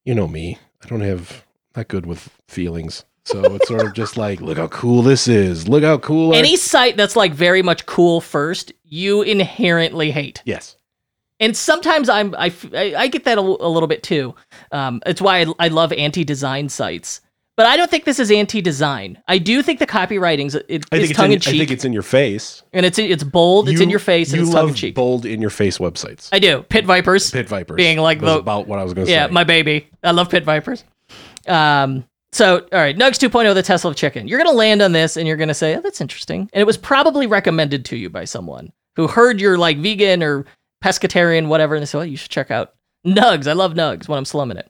[0.04, 0.58] you know me.
[0.82, 1.44] I don't have
[1.76, 3.04] not good with feelings.
[3.24, 5.68] So it's sort of just like, look how cool this is.
[5.68, 10.42] Look how cool any site that's like very much cool first, you inherently hate.
[10.44, 10.76] Yes.
[11.40, 14.34] and sometimes I'm I, I- get that a little bit too.
[14.72, 17.20] Um, it's why I, I love anti-design sites,
[17.56, 19.22] but I don't think this is anti-design.
[19.28, 21.58] I do think the copywriting's it, I think it's it's tongue in, in I cheek,
[21.58, 22.62] think it's in your face.
[22.72, 24.94] and it's it's bold, it's in your face, and you it's tongue-in-cheek.
[24.94, 26.28] bold in your face websites.
[26.32, 26.62] I do.
[26.68, 29.28] Pit vipers, Pit Vipers being like the- about what I was going to yeah, say.
[29.28, 29.88] Yeah, my baby.
[30.02, 30.84] I love pit vipers.
[31.46, 34.26] Um, so all right, Nuggs 2.0, the Tesla of chicken.
[34.26, 36.76] You're gonna land on this, and you're gonna say, "Oh, that's interesting," and it was
[36.76, 40.44] probably recommended to you by someone who heard you're like vegan or
[40.82, 42.74] pescatarian, whatever, and they said, "Well, you should check out
[43.06, 43.46] Nuggs.
[43.46, 44.68] I love Nuggs when I'm slumming it."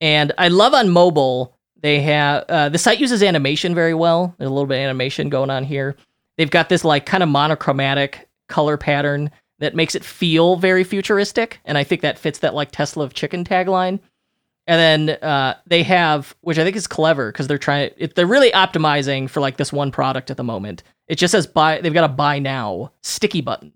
[0.00, 1.55] And I love on mobile.
[1.82, 4.34] They have uh, the site uses animation very well.
[4.38, 5.96] There's a little bit of animation going on here.
[6.38, 11.60] They've got this like kind of monochromatic color pattern that makes it feel very futuristic,
[11.64, 14.00] and I think that fits that like Tesla of chicken tagline.
[14.68, 17.92] And then uh, they have, which I think is clever because they're trying.
[17.96, 20.82] It, they're really optimizing for like this one product at the moment.
[21.06, 21.80] It just says buy.
[21.80, 23.72] They've got a buy now sticky button,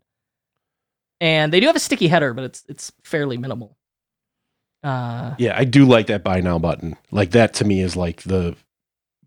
[1.21, 3.77] and they do have a sticky header, but it's it's fairly minimal.
[4.83, 6.97] Uh, yeah, I do like that buy now button.
[7.11, 8.57] Like that to me is like the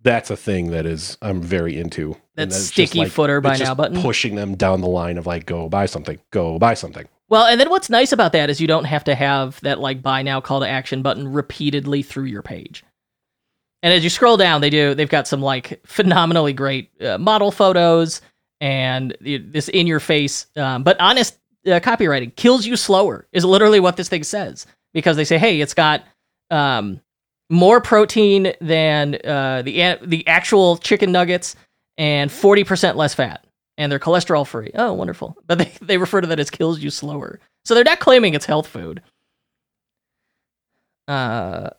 [0.01, 2.17] that's a thing that is I'm very into.
[2.35, 4.01] that sticky like- footer buy now button.
[4.01, 7.07] pushing them down the line of like go buy something, go buy something.
[7.29, 10.01] Well, and then what's nice about that is you don't have to have that like
[10.03, 12.83] buy now call to action button repeatedly through your page.
[13.81, 17.51] And as you scroll down, they do they've got some like phenomenally great uh, model
[17.51, 18.21] photos
[18.59, 23.79] and this in your face, um, but honest uh, copywriting kills you slower is literally
[23.79, 26.03] what this thing says because they say, hey, it's got
[26.51, 26.99] um,
[27.49, 31.55] more protein than uh, the the actual chicken nuggets
[31.97, 33.45] and forty percent less fat
[33.77, 34.71] and they're cholesterol free.
[34.75, 35.35] Oh, wonderful.
[35.47, 37.39] But they, they refer to that as kills you slower.
[37.65, 39.01] So they're not claiming it's health food.
[41.07, 41.69] Uh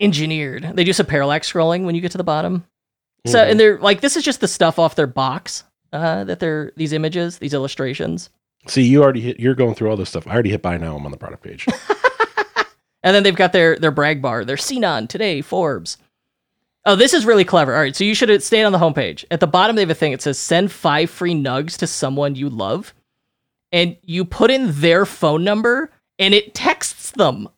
[0.00, 0.62] engineered.
[0.74, 2.64] They do some parallax scrolling when you get to the bottom.
[3.26, 3.50] So Mhm.
[3.50, 6.92] and they're like this is just the stuff off their box uh that they're these
[6.92, 8.30] images, these illustrations.
[8.66, 10.26] See, you already hit you're going through all this stuff.
[10.26, 10.96] I already hit buy now.
[10.96, 11.66] I'm on the product page.
[13.02, 15.96] And then they've got their their brag bar, their Xenon today, Forbes.
[16.86, 17.74] Oh, this is really clever.
[17.74, 19.24] All right, so you should stay on the homepage.
[19.30, 20.12] At the bottom, they have a thing.
[20.12, 22.94] It says send five free nugs to someone you love,
[23.70, 27.48] and you put in their phone number, and it texts them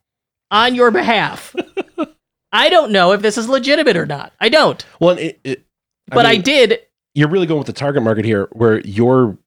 [0.51, 1.55] on your behalf.
[2.53, 4.33] I don't know if this is legitimate or not.
[4.41, 4.85] I don't.
[5.01, 5.65] well, it, it
[6.09, 6.81] but I did.
[7.15, 9.39] You're really going with the target market here, where your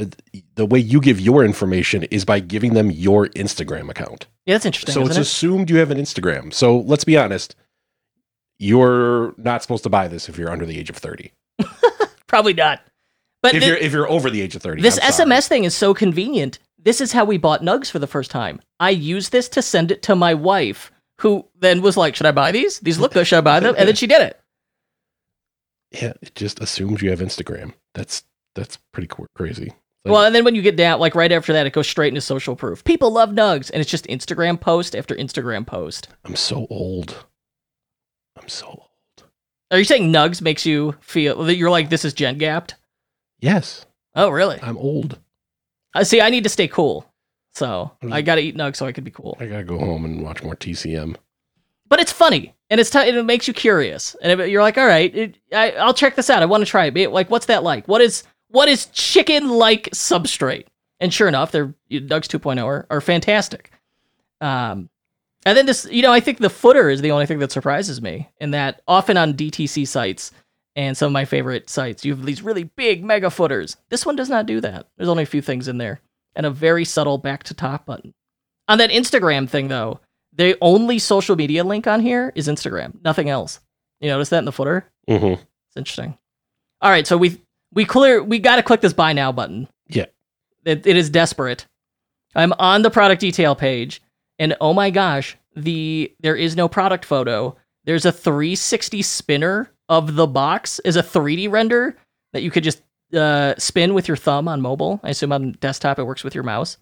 [0.00, 0.06] uh,
[0.54, 4.26] the way you give your information is by giving them your Instagram account.
[4.46, 4.92] Yeah, that's interesting.
[4.92, 5.20] so it's it?
[5.20, 6.52] assumed you have an Instagram.
[6.52, 7.56] So let's be honest.
[8.58, 11.32] You're not supposed to buy this if you're under the age of 30.
[12.26, 12.80] Probably not.
[13.42, 14.82] But If you're if you're over the age of 30.
[14.82, 15.00] this.
[15.00, 16.60] SMS thing is so convenient.
[16.78, 18.60] This is how we bought Nuggs for the first time.
[18.78, 22.32] I used this to send it to my wife, who then was like, "Should I
[22.32, 22.78] buy these?
[22.80, 23.26] These look good.
[23.26, 24.40] Should I buy them?" And then she did it.
[25.92, 27.74] Yeah, it just assumes you have Instagram.
[27.94, 28.22] That's
[28.54, 29.72] that's pretty crazy.
[30.04, 32.08] Like- Well, and then when you get down, like right after that, it goes straight
[32.08, 32.82] into social proof.
[32.84, 36.08] People love Nuggs, and it's just Instagram post after Instagram post.
[36.24, 37.24] I'm so old.
[38.40, 38.88] I'm so old.
[39.70, 42.74] Are you saying Nuggs makes you feel that you're like this is gen gapped?
[43.40, 44.58] Yes, Oh, really?
[44.62, 45.18] I'm old.
[45.94, 46.20] I see.
[46.20, 47.10] I need to stay cool,
[47.54, 48.12] so Mm.
[48.12, 49.36] I got to eat Nuggs so I can be cool.
[49.40, 51.16] I gotta go home and watch more TCM.
[51.88, 54.86] But it's funny, and it's t- it makes you curious, and it- you're like, all
[54.86, 56.42] right, it, I, I'll check this out.
[56.42, 57.10] I want to try it.
[57.12, 57.86] Like, what's that like?
[57.88, 60.66] What is what is chicken like substrate?
[61.00, 63.72] And sure enough, their Nuggs 2.0 are, are fantastic.
[64.40, 64.88] Um,
[65.44, 68.00] and then this, you know, I think the footer is the only thing that surprises
[68.00, 70.30] me, in that often on DTC sites
[70.76, 73.76] and some of my favorite sites, you have these really big mega footers.
[73.88, 74.86] This one does not do that.
[74.96, 76.00] There's only a few things in there,
[76.34, 78.14] and a very subtle back to top button.
[78.68, 80.00] On that Instagram thing, though,
[80.32, 83.60] the only social media link on here is Instagram, nothing else.
[84.00, 84.90] You notice that in the footer?
[85.08, 85.42] Mm-hmm.
[85.42, 86.16] It's interesting.
[86.80, 87.40] All right, so we
[87.72, 89.68] we clear we got to click this buy now button.
[89.88, 90.06] Yeah.
[90.64, 91.66] It, it is desperate.
[92.34, 94.02] I'm on the product detail page
[94.38, 97.56] and oh my gosh, the there is no product photo.
[97.84, 101.96] There's a 360 spinner of the box is a 3D render
[102.32, 105.00] that you could just uh, spin with your thumb on mobile.
[105.02, 106.78] I assume on desktop it works with your mouse.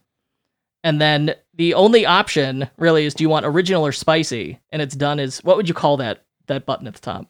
[0.85, 4.61] And then the only option really is do you want original or spicy?
[4.71, 7.27] And it's done is what would you call that that button at the top?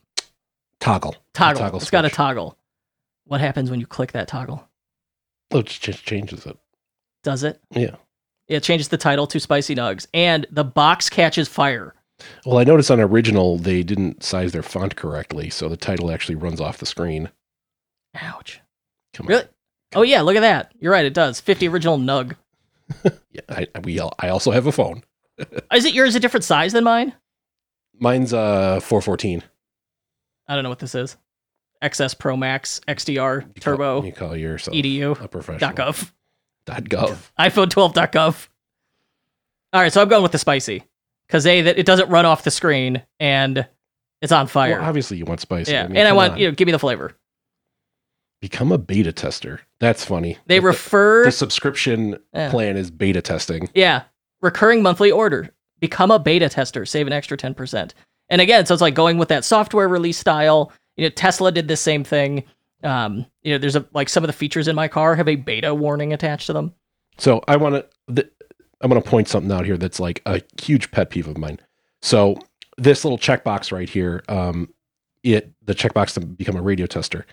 [0.78, 1.16] Toggle.
[1.34, 1.60] Toggle.
[1.60, 2.56] Toggle it's got a toggle.
[3.30, 4.68] What happens when you click that toggle?
[5.52, 6.58] Oh, it just changes it.
[7.22, 7.60] Does it?
[7.70, 7.94] Yeah.
[8.48, 11.94] It changes the title to Spicy Nuggs, and the box catches fire.
[12.44, 16.34] Well, I noticed on original they didn't size their font correctly, so the title actually
[16.34, 17.30] runs off the screen.
[18.20, 18.60] Ouch.
[19.14, 19.30] Come on.
[19.30, 19.44] Really?
[19.94, 20.72] Oh yeah, look at that.
[20.80, 21.04] You're right.
[21.04, 21.40] It does.
[21.40, 22.34] 50 original Nug.
[23.32, 25.04] Yeah, I, we all, I also have a phone.
[25.72, 27.14] Is it yours a different size than mine?
[27.96, 29.44] Mine's uh 414.
[30.48, 31.16] I don't know what this is.
[31.82, 35.72] XS Pro Max XDR You call- Turbo you call yourself EDU a professional.
[35.72, 36.10] .gov
[36.66, 37.30] Dot gov.
[37.38, 38.48] iPhone 12.gov.
[39.72, 40.84] All right, so I'm going with the spicy
[41.26, 43.66] because a that it doesn't run off the screen and
[44.20, 44.78] it's on fire.
[44.78, 45.72] Well, obviously you want spicy.
[45.72, 46.38] yeah, mean, and I want on.
[46.38, 47.16] you know give me the flavor.
[48.40, 49.60] become a beta tester.
[49.80, 50.38] That's funny.
[50.46, 52.50] They The- refer the subscription Yeah.
[52.50, 53.68] plan is beta testing.
[53.74, 54.02] Yeah.
[54.42, 55.50] Recurring monthly order.
[55.78, 56.84] Become a beta tester.
[56.86, 57.92] Save an extra 10%.
[58.28, 60.72] And again, so it's like going with that software release style.
[60.96, 62.44] You know, Tesla did the same thing.
[62.82, 65.36] Um, you know, there's a like some of the features in my car have a
[65.36, 66.74] beta warning attached to them.
[67.18, 67.84] So I want
[68.14, 68.30] to.
[68.80, 71.58] I'm going to point something out here that's like a huge pet peeve of mine.
[72.00, 72.36] So
[72.78, 74.72] this little checkbox right here, um,
[75.22, 77.26] it the checkbox to become a radio tester.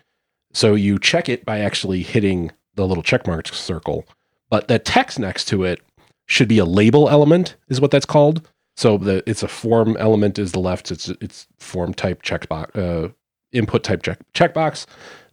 [0.54, 4.06] So you check it by actually hitting the little checkmark circle,
[4.50, 5.82] but the text next to it
[6.26, 8.48] should be a label element, is what that's called.
[8.76, 10.92] So the it's a form element is the left.
[10.92, 13.10] It's it's form type checkbox, uh,
[13.52, 14.86] input type check checkbox.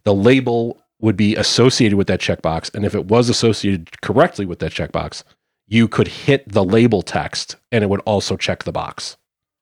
[0.03, 4.59] The label would be associated with that checkbox, and if it was associated correctly with
[4.59, 5.23] that checkbox,
[5.67, 9.17] you could hit the label text, and it would also check the box.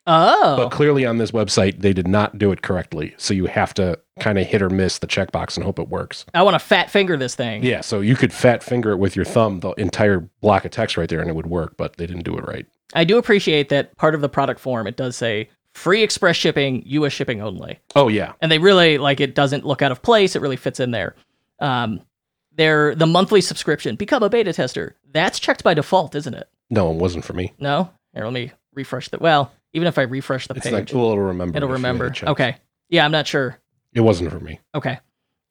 [0.06, 0.58] Oh.
[0.58, 3.14] But clearly on this website, they did not do it correctly.
[3.18, 6.26] So you have to kind of hit or miss the checkbox and hope it works.
[6.34, 7.64] I want to fat finger this thing.
[7.64, 10.98] Yeah, so you could fat finger it with your thumb, the entire block of text
[10.98, 12.66] right there, and it would work, but they didn't do it right.
[12.94, 16.84] I do appreciate that part of the product form it does say free express shipping,
[16.86, 17.80] US shipping only.
[17.96, 18.34] Oh, yeah.
[18.42, 20.36] and they really like it doesn't look out of place.
[20.36, 21.16] It really fits in there.
[21.60, 22.02] Um
[22.56, 24.96] they're the monthly subscription become a beta tester.
[25.12, 26.48] That's checked by default isn't it?
[26.70, 27.54] No, it wasn't for me.
[27.60, 27.90] no?
[28.14, 31.12] Here let me refresh the well even if i refresh the It's page like, well,
[31.12, 31.58] it'll remember.
[31.58, 32.14] it'll remember.
[32.24, 32.58] okay.
[32.90, 33.58] Yeah i'm not sure.
[33.94, 34.60] It wasn't for me.
[34.76, 35.00] okay.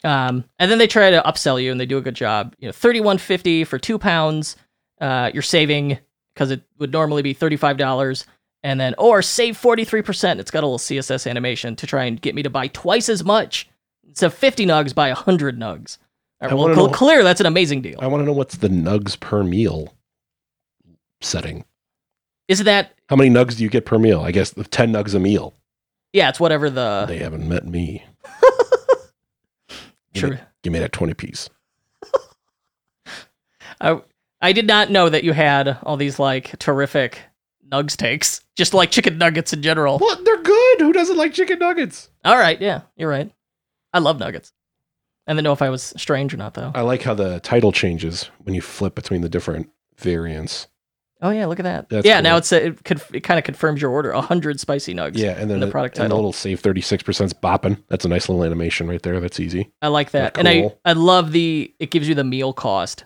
[0.05, 2.55] Um and then they try to upsell you and they do a good job.
[2.59, 4.57] You know 3150 for two pounds
[5.01, 5.99] uh you're saving
[6.35, 8.25] because it would normally be $35
[8.63, 12.35] and then or save 43% it's got a little css animation to try and get
[12.35, 13.69] me to buy twice as much
[14.15, 15.99] so 50 nugs buy 100 nugs
[16.41, 18.57] All right, I well, know- clear that's an amazing deal I want to know what's
[18.57, 19.95] the nugs per meal
[21.21, 21.65] setting.
[22.49, 24.21] is that How many nugs do you get per meal?
[24.21, 25.55] I guess the 10 nugs a meal.
[26.13, 28.05] yeah it's whatever the they haven't met me.
[30.15, 31.49] Give sure me, give me that 20 piece.
[33.81, 34.01] I,
[34.43, 37.19] I did not know that you had all these like terrific
[37.73, 39.99] Nuggs takes, just like chicken nuggets in general.
[39.99, 40.25] What?
[40.25, 40.81] They're good.
[40.81, 42.11] Who doesn't like chicken nuggets?
[42.25, 43.33] All right, yeah, you're right.
[43.93, 44.53] I love nuggets.
[45.27, 46.73] I didn't know if I was strange or not, though.
[46.75, 50.67] I like how the title changes when you flip between the different variants.
[51.23, 51.89] Oh yeah, look at that.
[51.89, 52.23] That's yeah, cool.
[52.23, 54.13] now it's a, it, could, it kind of confirms your order.
[54.13, 55.17] hundred spicy nugs.
[55.17, 56.19] Yeah, and then the the, product and the title.
[56.19, 57.81] little save thirty six percent bopping.
[57.89, 59.21] That's a nice little animation right there.
[59.21, 59.71] That's easy.
[59.81, 60.75] I like that, Yeah, and I.
[60.85, 63.05] I love the it gives you the meal cost.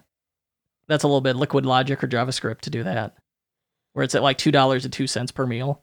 [0.88, 3.16] That's a little bit Liquid Logic or JavaScript to do that,
[3.96, 5.82] where it's at like two dollars and two cents per meal.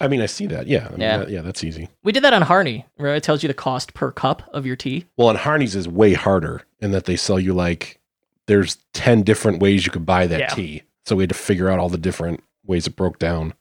[0.00, 0.66] I mean, I see that.
[0.66, 1.16] Yeah, I mean, Yeah.
[1.18, 1.88] that- yeah, that's easy.
[2.02, 4.74] We did that on Harney, where it tells you the cost per cup of your
[4.74, 5.04] tea.
[5.16, 8.00] Well, and Harney's is way harder in that they sell you like
[8.48, 10.46] there's ten different ways you could buy that Yeah.
[10.48, 10.82] tea.
[11.06, 13.54] So we had to figure out all the different ways it broke down.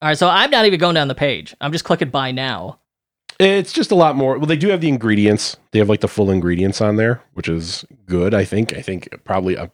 [0.00, 1.54] All right, so I'm not even going down the page.
[1.60, 2.78] I'm just clicking buy now.
[3.38, 4.38] It's just a lot more.
[4.38, 5.58] Well, they do have the ingredients.
[5.72, 8.32] They have like the full ingredients on there, which is good.
[8.32, 8.72] I think.
[8.74, 9.58] I think probably.
[9.58, 9.66] Uh,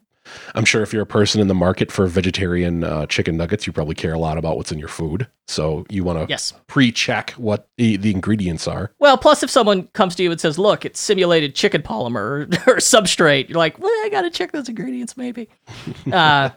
[0.54, 3.72] I'm sure if you're a person in the market for vegetarian uh, chicken nuggets, you
[3.72, 5.26] probably care a lot about what's in your food.
[5.48, 6.52] So you want to Yes.
[6.66, 8.92] pre-check what the, the ingredients are.
[8.98, 12.76] Well, plus if someone comes to you and says, "Look, it's simulated chicken polymer or
[12.76, 15.48] substrate," you're like, "Well, I got to check those ingredients, maybe."
[16.12, 16.50] uh,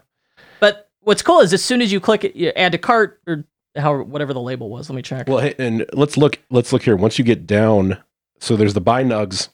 [0.60, 3.46] but what's cool is as soon as you click it, you add to cart or
[3.76, 4.90] how whatever the label was.
[4.90, 5.28] Let me check.
[5.28, 6.40] Well, hey, and let's look.
[6.50, 6.96] Let's look here.
[6.96, 7.98] Once you get down,
[8.40, 9.50] so there's the buy nugs.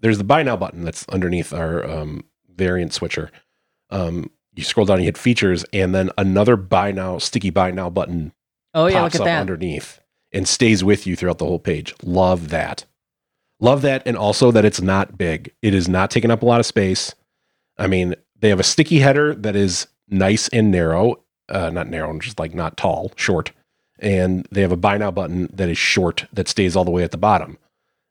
[0.00, 2.24] There's the buy now button that's underneath our um,
[2.56, 3.30] variant switcher.
[3.90, 7.90] Um, you scroll down, you hit features, and then another buy now sticky buy now
[7.90, 8.32] button
[8.74, 9.40] oh yeah, look at up that.
[9.40, 10.00] underneath
[10.32, 11.94] and stays with you throughout the whole page.
[12.02, 12.84] Love that.
[13.60, 15.52] Love that, and also that it's not big.
[15.62, 17.14] It is not taking up a lot of space.
[17.78, 22.18] I mean, they have a sticky header that is nice and narrow, uh, not narrow,
[22.18, 23.52] just like not tall, short,
[23.98, 27.02] and they have a buy now button that is short that stays all the way
[27.02, 27.56] at the bottom,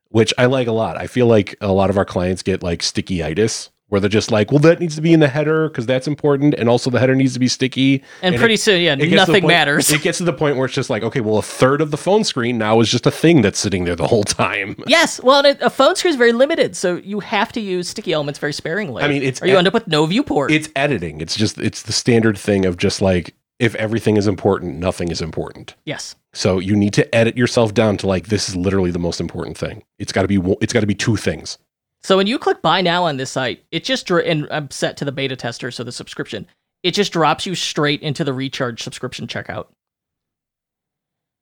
[0.09, 0.97] which I like a lot.
[0.97, 3.69] I feel like a lot of our clients get like sticky-itis.
[3.89, 6.55] Where they're just like, well, that needs to be in the header because that's important,
[6.55, 8.03] and also the header needs to be sticky.
[8.23, 9.91] and, and pretty soon, yeah, it to the nothing point- matters.
[9.91, 11.97] It gets to the point where it's just like, okay, well, a third of the
[11.97, 14.75] phone screen now is just a thing that's sitting there the whole time.
[14.87, 18.39] yes, well, a phone screen is very limited, so you have to use sticky elements
[18.39, 19.03] very sparingly.
[19.03, 20.49] I mean, it's or you e- end up with no viewport.
[20.51, 21.21] It's editing.
[21.21, 25.21] It's just it's the standard thing of just like if everything is important, nothing is
[25.21, 25.75] important.
[25.85, 29.21] yes, So you need to edit yourself down to like this is literally the most
[29.21, 29.83] important thing.
[29.99, 31.57] It's got to be one- it's got to be two things.
[32.05, 35.05] So when you click buy now on this site, it just and I'm set to
[35.05, 36.45] the beta tester, so the subscription,
[36.83, 39.69] it just drops you straight into the recharge subscription checkout.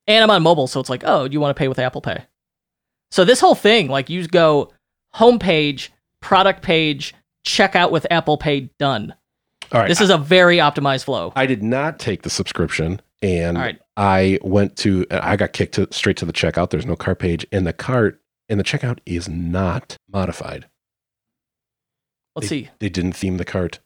[0.08, 2.00] And I'm on mobile, so it's like, oh, do you want to pay with Apple
[2.00, 2.24] Pay?
[3.12, 4.72] So this whole thing, like you go
[5.14, 5.90] homepage,
[6.22, 7.14] product page,
[7.46, 9.14] checkout with Apple Pay, done.
[9.74, 9.90] All right.
[9.90, 11.34] This is a very optimized flow.
[11.36, 13.80] I did not take the subscription and right.
[13.98, 16.70] I went to I got kicked to, straight to the checkout.
[16.70, 20.68] There's no cart page and the cart and the checkout is not modified.
[22.36, 22.70] Let's they, see.
[22.80, 23.80] They didn't theme the cart.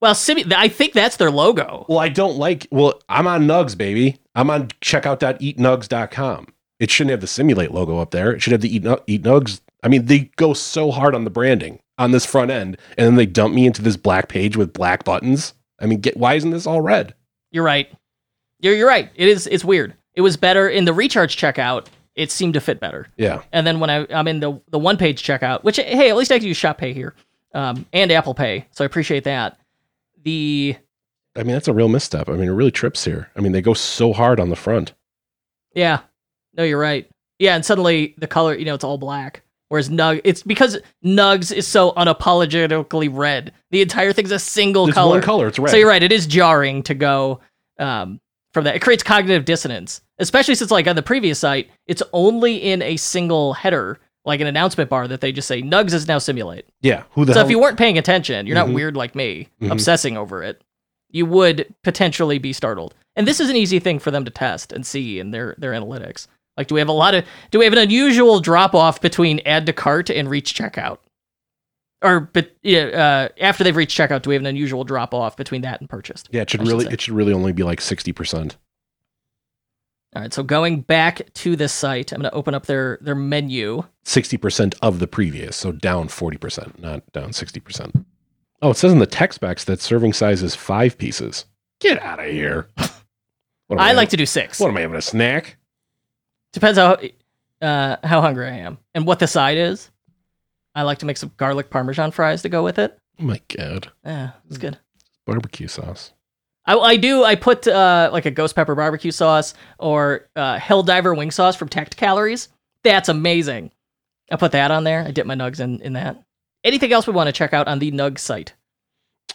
[0.00, 1.84] Well, Simi, I think that's their logo.
[1.88, 2.66] Well, I don't like.
[2.70, 4.18] Well, I'm on Nuggs, baby.
[4.34, 6.46] I'm on checkout.eatnugs.com.
[6.78, 8.32] It shouldn't have the simulate logo up there.
[8.32, 9.60] It should have the eat, eat Nuggs.
[9.82, 13.16] I mean, they go so hard on the branding on this front end, and then
[13.16, 15.52] they dump me into this black page with black buttons.
[15.78, 17.14] I mean, get why isn't this all red?
[17.50, 17.92] You're right.
[18.60, 19.10] You're you're right.
[19.14, 19.46] It is.
[19.46, 19.94] It's weird.
[20.14, 21.86] It was better in the recharge checkout.
[22.20, 23.08] It seemed to fit better.
[23.16, 26.16] Yeah, And then when I, I'm in the the one page checkout, which hey, at
[26.16, 27.14] least I can use Shop Pay here,
[27.54, 29.58] um, and Apple Pay, so I appreciate that.
[30.22, 30.76] The
[31.36, 32.28] I mean that's a real misstep.
[32.28, 33.30] I mean, it really trips here.
[33.36, 34.92] I mean, they go so hard on the front.
[35.74, 36.00] yeah,
[36.56, 37.08] no, you're right.
[37.38, 39.42] Yeah, and suddenly the color, you know, it's all black.
[39.68, 43.52] Whereas Nug, it's because Nuggs is so unapologetically red.
[43.70, 45.10] The entire thing's a single It's color.
[45.16, 45.46] one color.
[45.46, 45.70] It's red.
[45.70, 46.02] So you're right.
[46.02, 47.40] It is jarring to go
[47.78, 48.20] um,
[48.52, 48.74] from that.
[48.76, 52.96] It creates cognitive dissonance, especially since, like on the previous site, it's only in a
[52.96, 56.66] single header, like an announcement bar, that they just say Nuggs is now simulate.
[56.82, 57.02] Yeah.
[57.12, 57.46] Who the So hell?
[57.46, 58.66] if you weren't paying attention, you're Mhm.
[58.66, 59.72] not weird like me, Mhm.
[59.72, 60.62] obsessing over it.
[61.10, 62.94] You would potentially be startled.
[63.16, 65.72] And this is an easy thing for them to test and see in their their
[65.72, 66.28] analytics.
[66.56, 69.40] Like, do we have a lot of do we have an unusual drop off between
[69.44, 70.98] add to cart and reach checkout?
[72.02, 75.36] Or but yeah, uh, after they've reached checkout, do we have an unusual drop off
[75.36, 76.28] between that and purchased?
[76.32, 76.92] yeah, it should I should really say.
[76.92, 78.56] it should really only be like sixty percent.
[80.14, 83.14] All right, so going back to this site, I'm going to open up their their
[83.14, 83.84] menu.
[84.02, 88.04] Sixty percent of the previous, so down forty percent, not down sixty percent.
[88.62, 91.46] Oh, it says in the text box that serving size is five pieces.
[91.80, 92.68] Get out of here.
[92.78, 94.58] Am I like to do six.
[94.58, 95.56] What am I having a snack?
[96.52, 96.98] Depends how
[97.62, 99.90] uh, how hungry I am and what the side is.
[100.74, 102.98] I like to make some garlic parmesan fries to go with it.
[103.20, 104.76] Oh my god, Yeah, it's good.
[105.24, 106.12] barbecue sauce.
[106.66, 107.24] I, I do.
[107.24, 111.68] I put uh, like a ghost pepper barbecue sauce or uh, Helldiver wing sauce from
[111.68, 112.48] Tech Calories.
[112.84, 113.70] That's amazing.
[114.30, 115.04] I put that on there.
[115.04, 116.22] I dip my nugs in in that.
[116.62, 118.52] Anything else we want to check out on the Nug site?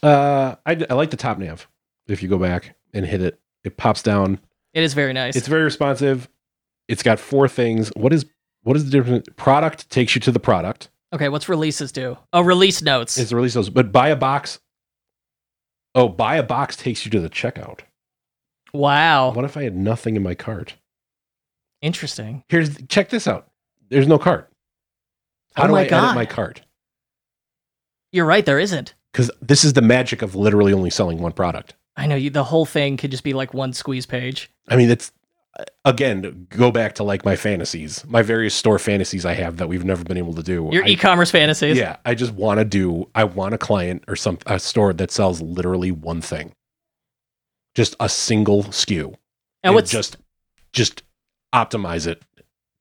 [0.03, 1.67] Uh, I, I like the top nav.
[2.07, 3.39] if you go back and hit it.
[3.63, 4.39] It pops down.
[4.73, 5.36] It is very nice.
[5.36, 6.30] It's very responsive.
[6.88, 7.89] It's got four things.
[7.95, 8.26] What is
[8.61, 9.28] what is the difference?
[9.38, 10.89] Product takes you to the product.
[11.13, 12.17] okay, what's releases do?
[12.34, 13.17] Oh, release notes.
[13.17, 14.59] It's release those, but buy a box.
[15.96, 17.80] Oh, buy a box takes you to the checkout.
[18.74, 19.32] wow.
[19.32, 20.76] What if I had nothing in my cart?
[21.82, 22.43] Interesting.
[22.50, 23.48] Here's check this out.
[23.89, 24.52] There's no cart.
[25.56, 26.04] How Oh do I God.
[26.04, 26.62] edit my cart?
[28.12, 28.93] You're right, there isn't.
[29.12, 31.76] Because this is the magic of literally only selling one product.
[31.96, 34.50] I know you the whole thing could just be like one squeeze page.
[34.68, 35.12] I mean, it's
[35.84, 39.86] again go back to like my fantasies, my various store fantasies I have that we've
[39.86, 40.70] never been able to do.
[40.72, 41.78] Your I- e-commerce fantasies.
[41.78, 43.10] Yeah, I just want to do.
[43.16, 46.53] I want a client or some a store that sells literally one thing,
[47.76, 49.16] just a single SKU,
[49.64, 50.18] And what's just
[50.74, 51.03] just
[51.53, 52.22] optimize it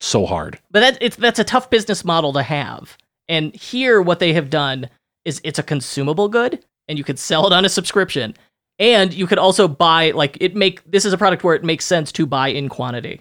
[0.01, 0.59] so hard.
[0.71, 2.99] But that it's that's a tough business model to have.
[3.29, 4.91] And here what they have done
[5.25, 8.35] is it's a consumable good and you could sell it on a subscription.
[8.79, 11.85] And you could also buy like it make this is a product where it makes
[11.85, 13.21] sense to buy in quantity.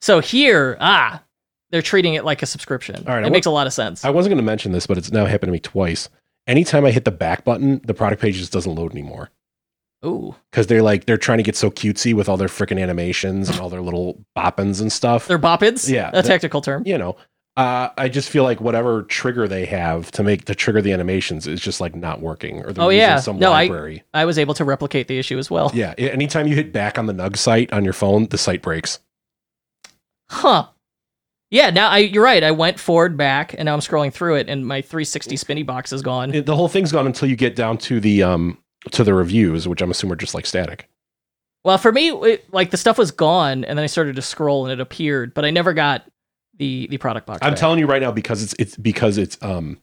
[0.00, 1.22] So here, ah,
[1.70, 3.04] they're treating it like a subscription.
[3.06, 4.04] All right, it makes a lot of sense.
[4.04, 6.08] I wasn't going to mention this, but it's now happened to me twice.
[6.46, 9.30] Anytime I hit the back button, the product page just doesn't load anymore
[10.04, 10.34] Ooh.
[10.50, 13.58] because they're like they're trying to get so cutesy with all their freaking animations and
[13.60, 15.26] all their little boppins and stuff.
[15.26, 15.88] They're boppids?
[15.90, 16.82] Yeah, A technical term.
[16.86, 17.16] you know,
[17.56, 21.46] uh, I just feel like whatever trigger they have to make to trigger the animations
[21.46, 23.20] is just like not working, or they're Oh, using yeah.
[23.20, 24.02] some No, library.
[24.12, 25.70] I was able to replicate the issue as well.
[25.74, 28.98] Yeah, anytime you hit back on the Nug site on your phone, the site breaks.
[30.30, 30.68] Huh.
[31.50, 32.42] Yeah, now I you're right.
[32.42, 35.92] I went forward back and now I'm scrolling through it and my 360 spinny box
[35.92, 36.30] is gone.
[36.32, 38.58] The whole thing's gone until you get down to the um
[38.90, 40.88] to the reviews, which I'm assuming are just like static.
[41.62, 44.66] Well, for me, it, like the stuff was gone, and then I started to scroll,
[44.66, 46.04] and it appeared, but I never got
[46.58, 47.40] the the product box.
[47.42, 49.78] I'm telling you right now because it's it's because it's um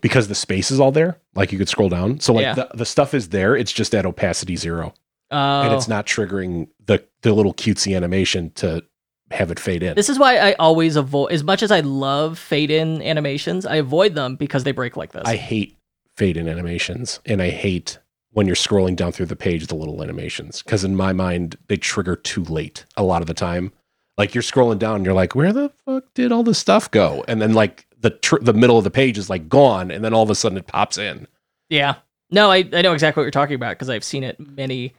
[0.00, 1.20] because the space is all there.
[1.34, 2.54] Like you could scroll down, so like Yeah.
[2.54, 3.56] the, the stuff is there.
[3.56, 4.94] It's just at opacity zero,
[5.30, 5.62] Oh.
[5.62, 8.82] and it's not triggering the the little cutesy animation to
[9.30, 9.94] have it fade in.
[9.96, 13.76] This is why I always avoid, as much as I love fade in animations, I
[13.76, 15.22] avoid them because they break like this.
[15.24, 15.76] I hate
[16.16, 17.98] fade in animations, and I hate
[18.30, 21.76] when you're scrolling down through the page the little animations because in my mind they
[21.76, 23.72] trigger too late a lot of the time.
[24.16, 27.24] Like you're scrolling down, and you're like, where the fuck did all this stuff go?
[27.26, 30.14] And then like the tr- the middle of the page is like gone, and then
[30.14, 31.26] all of a sudden it pops in.
[31.68, 31.96] yeah.
[32.30, 34.94] No, I, I know exactly what you're talking about because I've seen it many,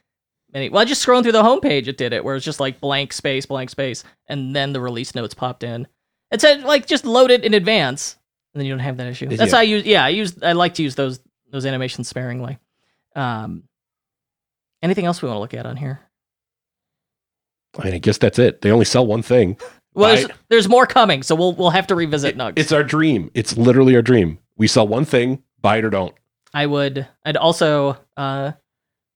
[0.54, 0.70] many.
[0.70, 3.12] Well, I just scrolling through the homepage, it did it where it's just like blank
[3.12, 5.88] space, blank space, and then the release notes popped in.
[6.32, 8.18] It said like just load it in advance,
[8.54, 9.28] and then you don't have that issue.
[9.28, 9.56] That's Yeah.
[9.58, 9.84] how I use.
[9.86, 10.42] Yeah, I use.
[10.44, 11.20] I like to use those
[11.52, 12.58] those animations sparingly.
[13.16, 13.64] Um,
[14.82, 16.00] anything else we want to look at on here?
[17.78, 18.62] I mean, I guess that's it.
[18.62, 19.58] They only sell one thing.
[19.94, 22.54] Well, there's, there's more coming, so we'll we'll have to revisit Nuggs.
[22.58, 23.32] It's our dream.
[23.34, 24.40] It's literally our dream.
[24.58, 26.14] We sell one thing, buy it or don't.
[26.54, 27.08] I would.
[27.24, 27.98] I'd also.
[28.18, 28.52] Uh,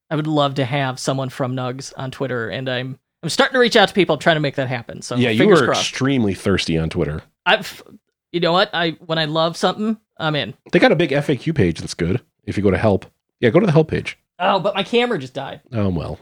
[0.10, 3.60] I would love to have someone from Nuggs on Twitter, and I'm I'm starting to
[3.60, 5.02] reach out to people, I'm trying to make that happen.
[5.02, 5.82] So yeah, you were crossed.
[5.82, 7.22] extremely thirsty on Twitter.
[7.46, 7.84] I've.
[8.32, 8.70] You know what?
[8.74, 10.54] I when I love something, I'm in.
[10.72, 12.22] They got a big FAQ page that's good.
[12.44, 13.06] If you go to help,
[13.40, 14.18] yeah, go to the help page.
[14.38, 15.62] Oh, but my camera just died.
[15.74, 16.20] Oh well.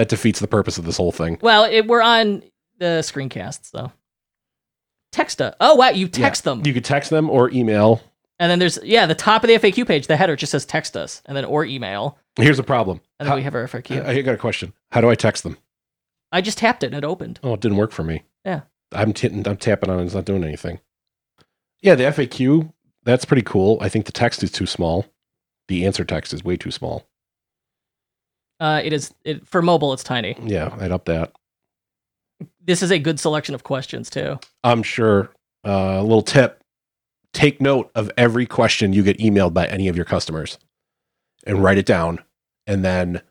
[0.00, 1.36] That defeats the purpose of this whole thing.
[1.42, 2.42] Well, it, we're on
[2.78, 3.92] the screencasts though.
[5.12, 5.54] Text us.
[5.60, 8.00] Oh wow, you text them, You could text them or email.
[8.38, 10.96] and then there's yeah, the top of the FAQ page, the header just says text
[10.96, 13.02] us, and then or email, Here's the problem.
[13.18, 14.02] and then How- we have our FAQ.
[14.06, 14.72] I, I got a question.
[14.90, 15.58] How do I text them?
[16.32, 17.40] I just tapped it and it opened.
[17.42, 18.22] Oh, it didn't work for me.
[18.46, 18.62] Yeah.
[18.92, 20.04] I'm t- I'm tapping on it.
[20.04, 20.80] It's not doing anything.
[21.82, 22.72] Yeah, the FAQ
[23.04, 23.76] that's pretty cool.
[23.82, 25.04] I think the text is too small.
[25.68, 27.06] The answer text is way too small.
[28.60, 29.92] Uh, it is it, for mobile.
[29.92, 30.36] It's tiny.
[30.42, 31.32] Yeah, I'd up that.
[32.64, 34.38] This is a good selection of questions too.
[34.62, 35.30] I'm sure.
[35.64, 36.62] Uh, a little tip:
[37.32, 40.58] take note of every question you get emailed by any of your customers,
[41.46, 42.20] and write it down.
[42.66, 43.22] And then,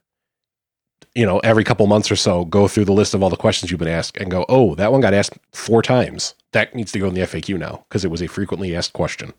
[1.16, 3.72] you know, every couple months or so, go through the list of all the questions
[3.72, 6.34] you've been asked, and go, "Oh, that one got asked four times.
[6.52, 9.34] That needs to go in the FAQ now because it was a frequently asked question."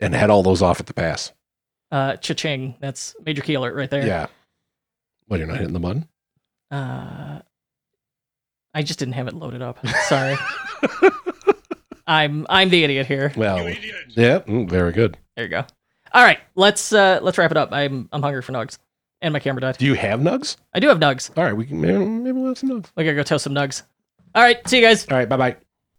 [0.00, 1.32] And head all those off at the pass.
[1.90, 2.76] Uh, cha-ching.
[2.78, 4.06] That's major key alert right there.
[4.06, 4.26] Yeah.
[5.28, 6.08] Well, you're not hitting the button.
[6.70, 7.40] Uh,
[8.74, 9.78] I just didn't have it loaded up.
[10.06, 10.36] Sorry.
[12.06, 13.32] I'm I'm the idiot here.
[13.36, 13.68] Well,
[14.10, 15.18] yeah, mm, very good.
[15.36, 15.64] There you go.
[16.12, 17.68] All right, let's uh let's wrap it up.
[17.72, 18.78] I'm I'm hungry for nugs,
[19.20, 19.76] and my camera died.
[19.76, 20.56] Do you have nugs?
[20.72, 21.30] I do have nugs.
[21.36, 22.86] All right, we can maybe, maybe we'll have some nugs.
[22.96, 23.82] We gotta go toast some nugs.
[24.34, 25.06] All right, see you guys.
[25.10, 25.56] All right, bye bye.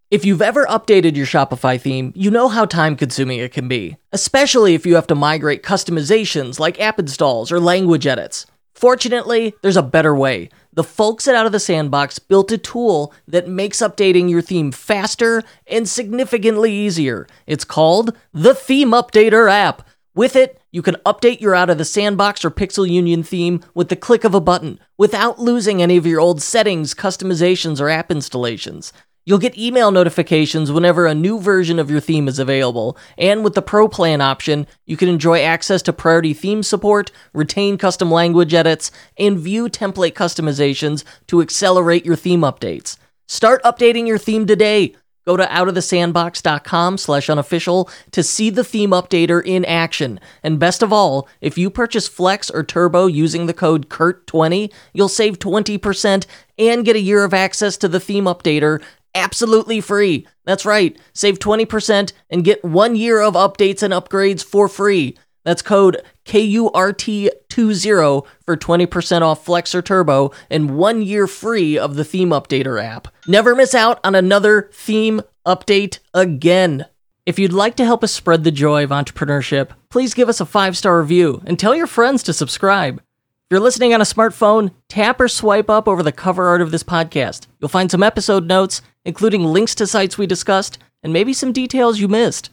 [0.09, 3.95] If you've ever updated your Shopify theme, you know how time consuming it can be,
[4.11, 8.47] especially if you have to migrate customizations like app installs or language edits.
[8.79, 10.49] Fortunately, there's a better way.
[10.71, 14.71] The folks at Out of the Sandbox built a tool that makes updating your theme
[14.71, 17.27] faster and significantly easier.
[17.45, 19.85] It's called the Theme Updater app.
[20.15, 23.89] With it, You can update your Out of the Sandbox or Pixel Union theme with
[23.89, 28.11] the click of a button without losing any of your old settings, customizations, or app
[28.11, 28.93] installations.
[29.29, 33.53] You'll get email notifications whenever a new version of your theme is available, and with
[33.53, 38.55] the Pro Plan option, you can enjoy access to priority theme support, retain custom language
[38.55, 42.97] edits, and view template customizations to accelerate your theme updates.
[43.27, 44.95] Start updating your theme today.
[45.27, 50.19] Go to outofthesandbox.com slash unofficial to see the theme updater in action.
[50.41, 55.07] And best of all, if you purchase Flex or Turbo using the code KURT20, you'll
[55.07, 56.25] save 20%
[56.57, 58.81] and get a year of access to the theme updater
[59.15, 60.27] absolutely free.
[60.45, 65.17] That's right, save 20% and get one year of updates and upgrades for free.
[65.45, 72.03] That's code KURT20 for 20% off Flex or Turbo and one year free of the
[72.03, 73.07] Theme Updater app.
[73.27, 76.85] Never miss out on another theme update again.
[77.25, 80.45] If you'd like to help us spread the joy of entrepreneurship, please give us a
[80.45, 83.01] five star review and tell your friends to subscribe.
[83.49, 86.69] If you're listening on a smartphone, tap or swipe up over the cover art of
[86.69, 87.47] this podcast.
[87.59, 91.99] You'll find some episode notes, including links to sites we discussed, and maybe some details
[91.99, 92.51] you missed.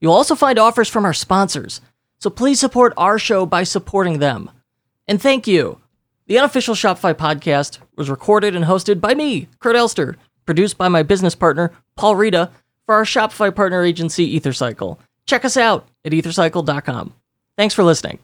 [0.00, 1.80] You'll also find offers from our sponsors.
[2.20, 4.52] So please support our show by supporting them.
[5.08, 5.80] And thank you.
[6.28, 11.02] The unofficial Shopify podcast was recorded and hosted by me, Kurt Elster, produced by my
[11.02, 12.52] business partner, Paul Reda,
[12.84, 14.98] for our Shopify partner agency, EtherCycle.
[15.26, 17.14] Check us out at ethercycle.com.
[17.56, 18.20] Thanks for listening.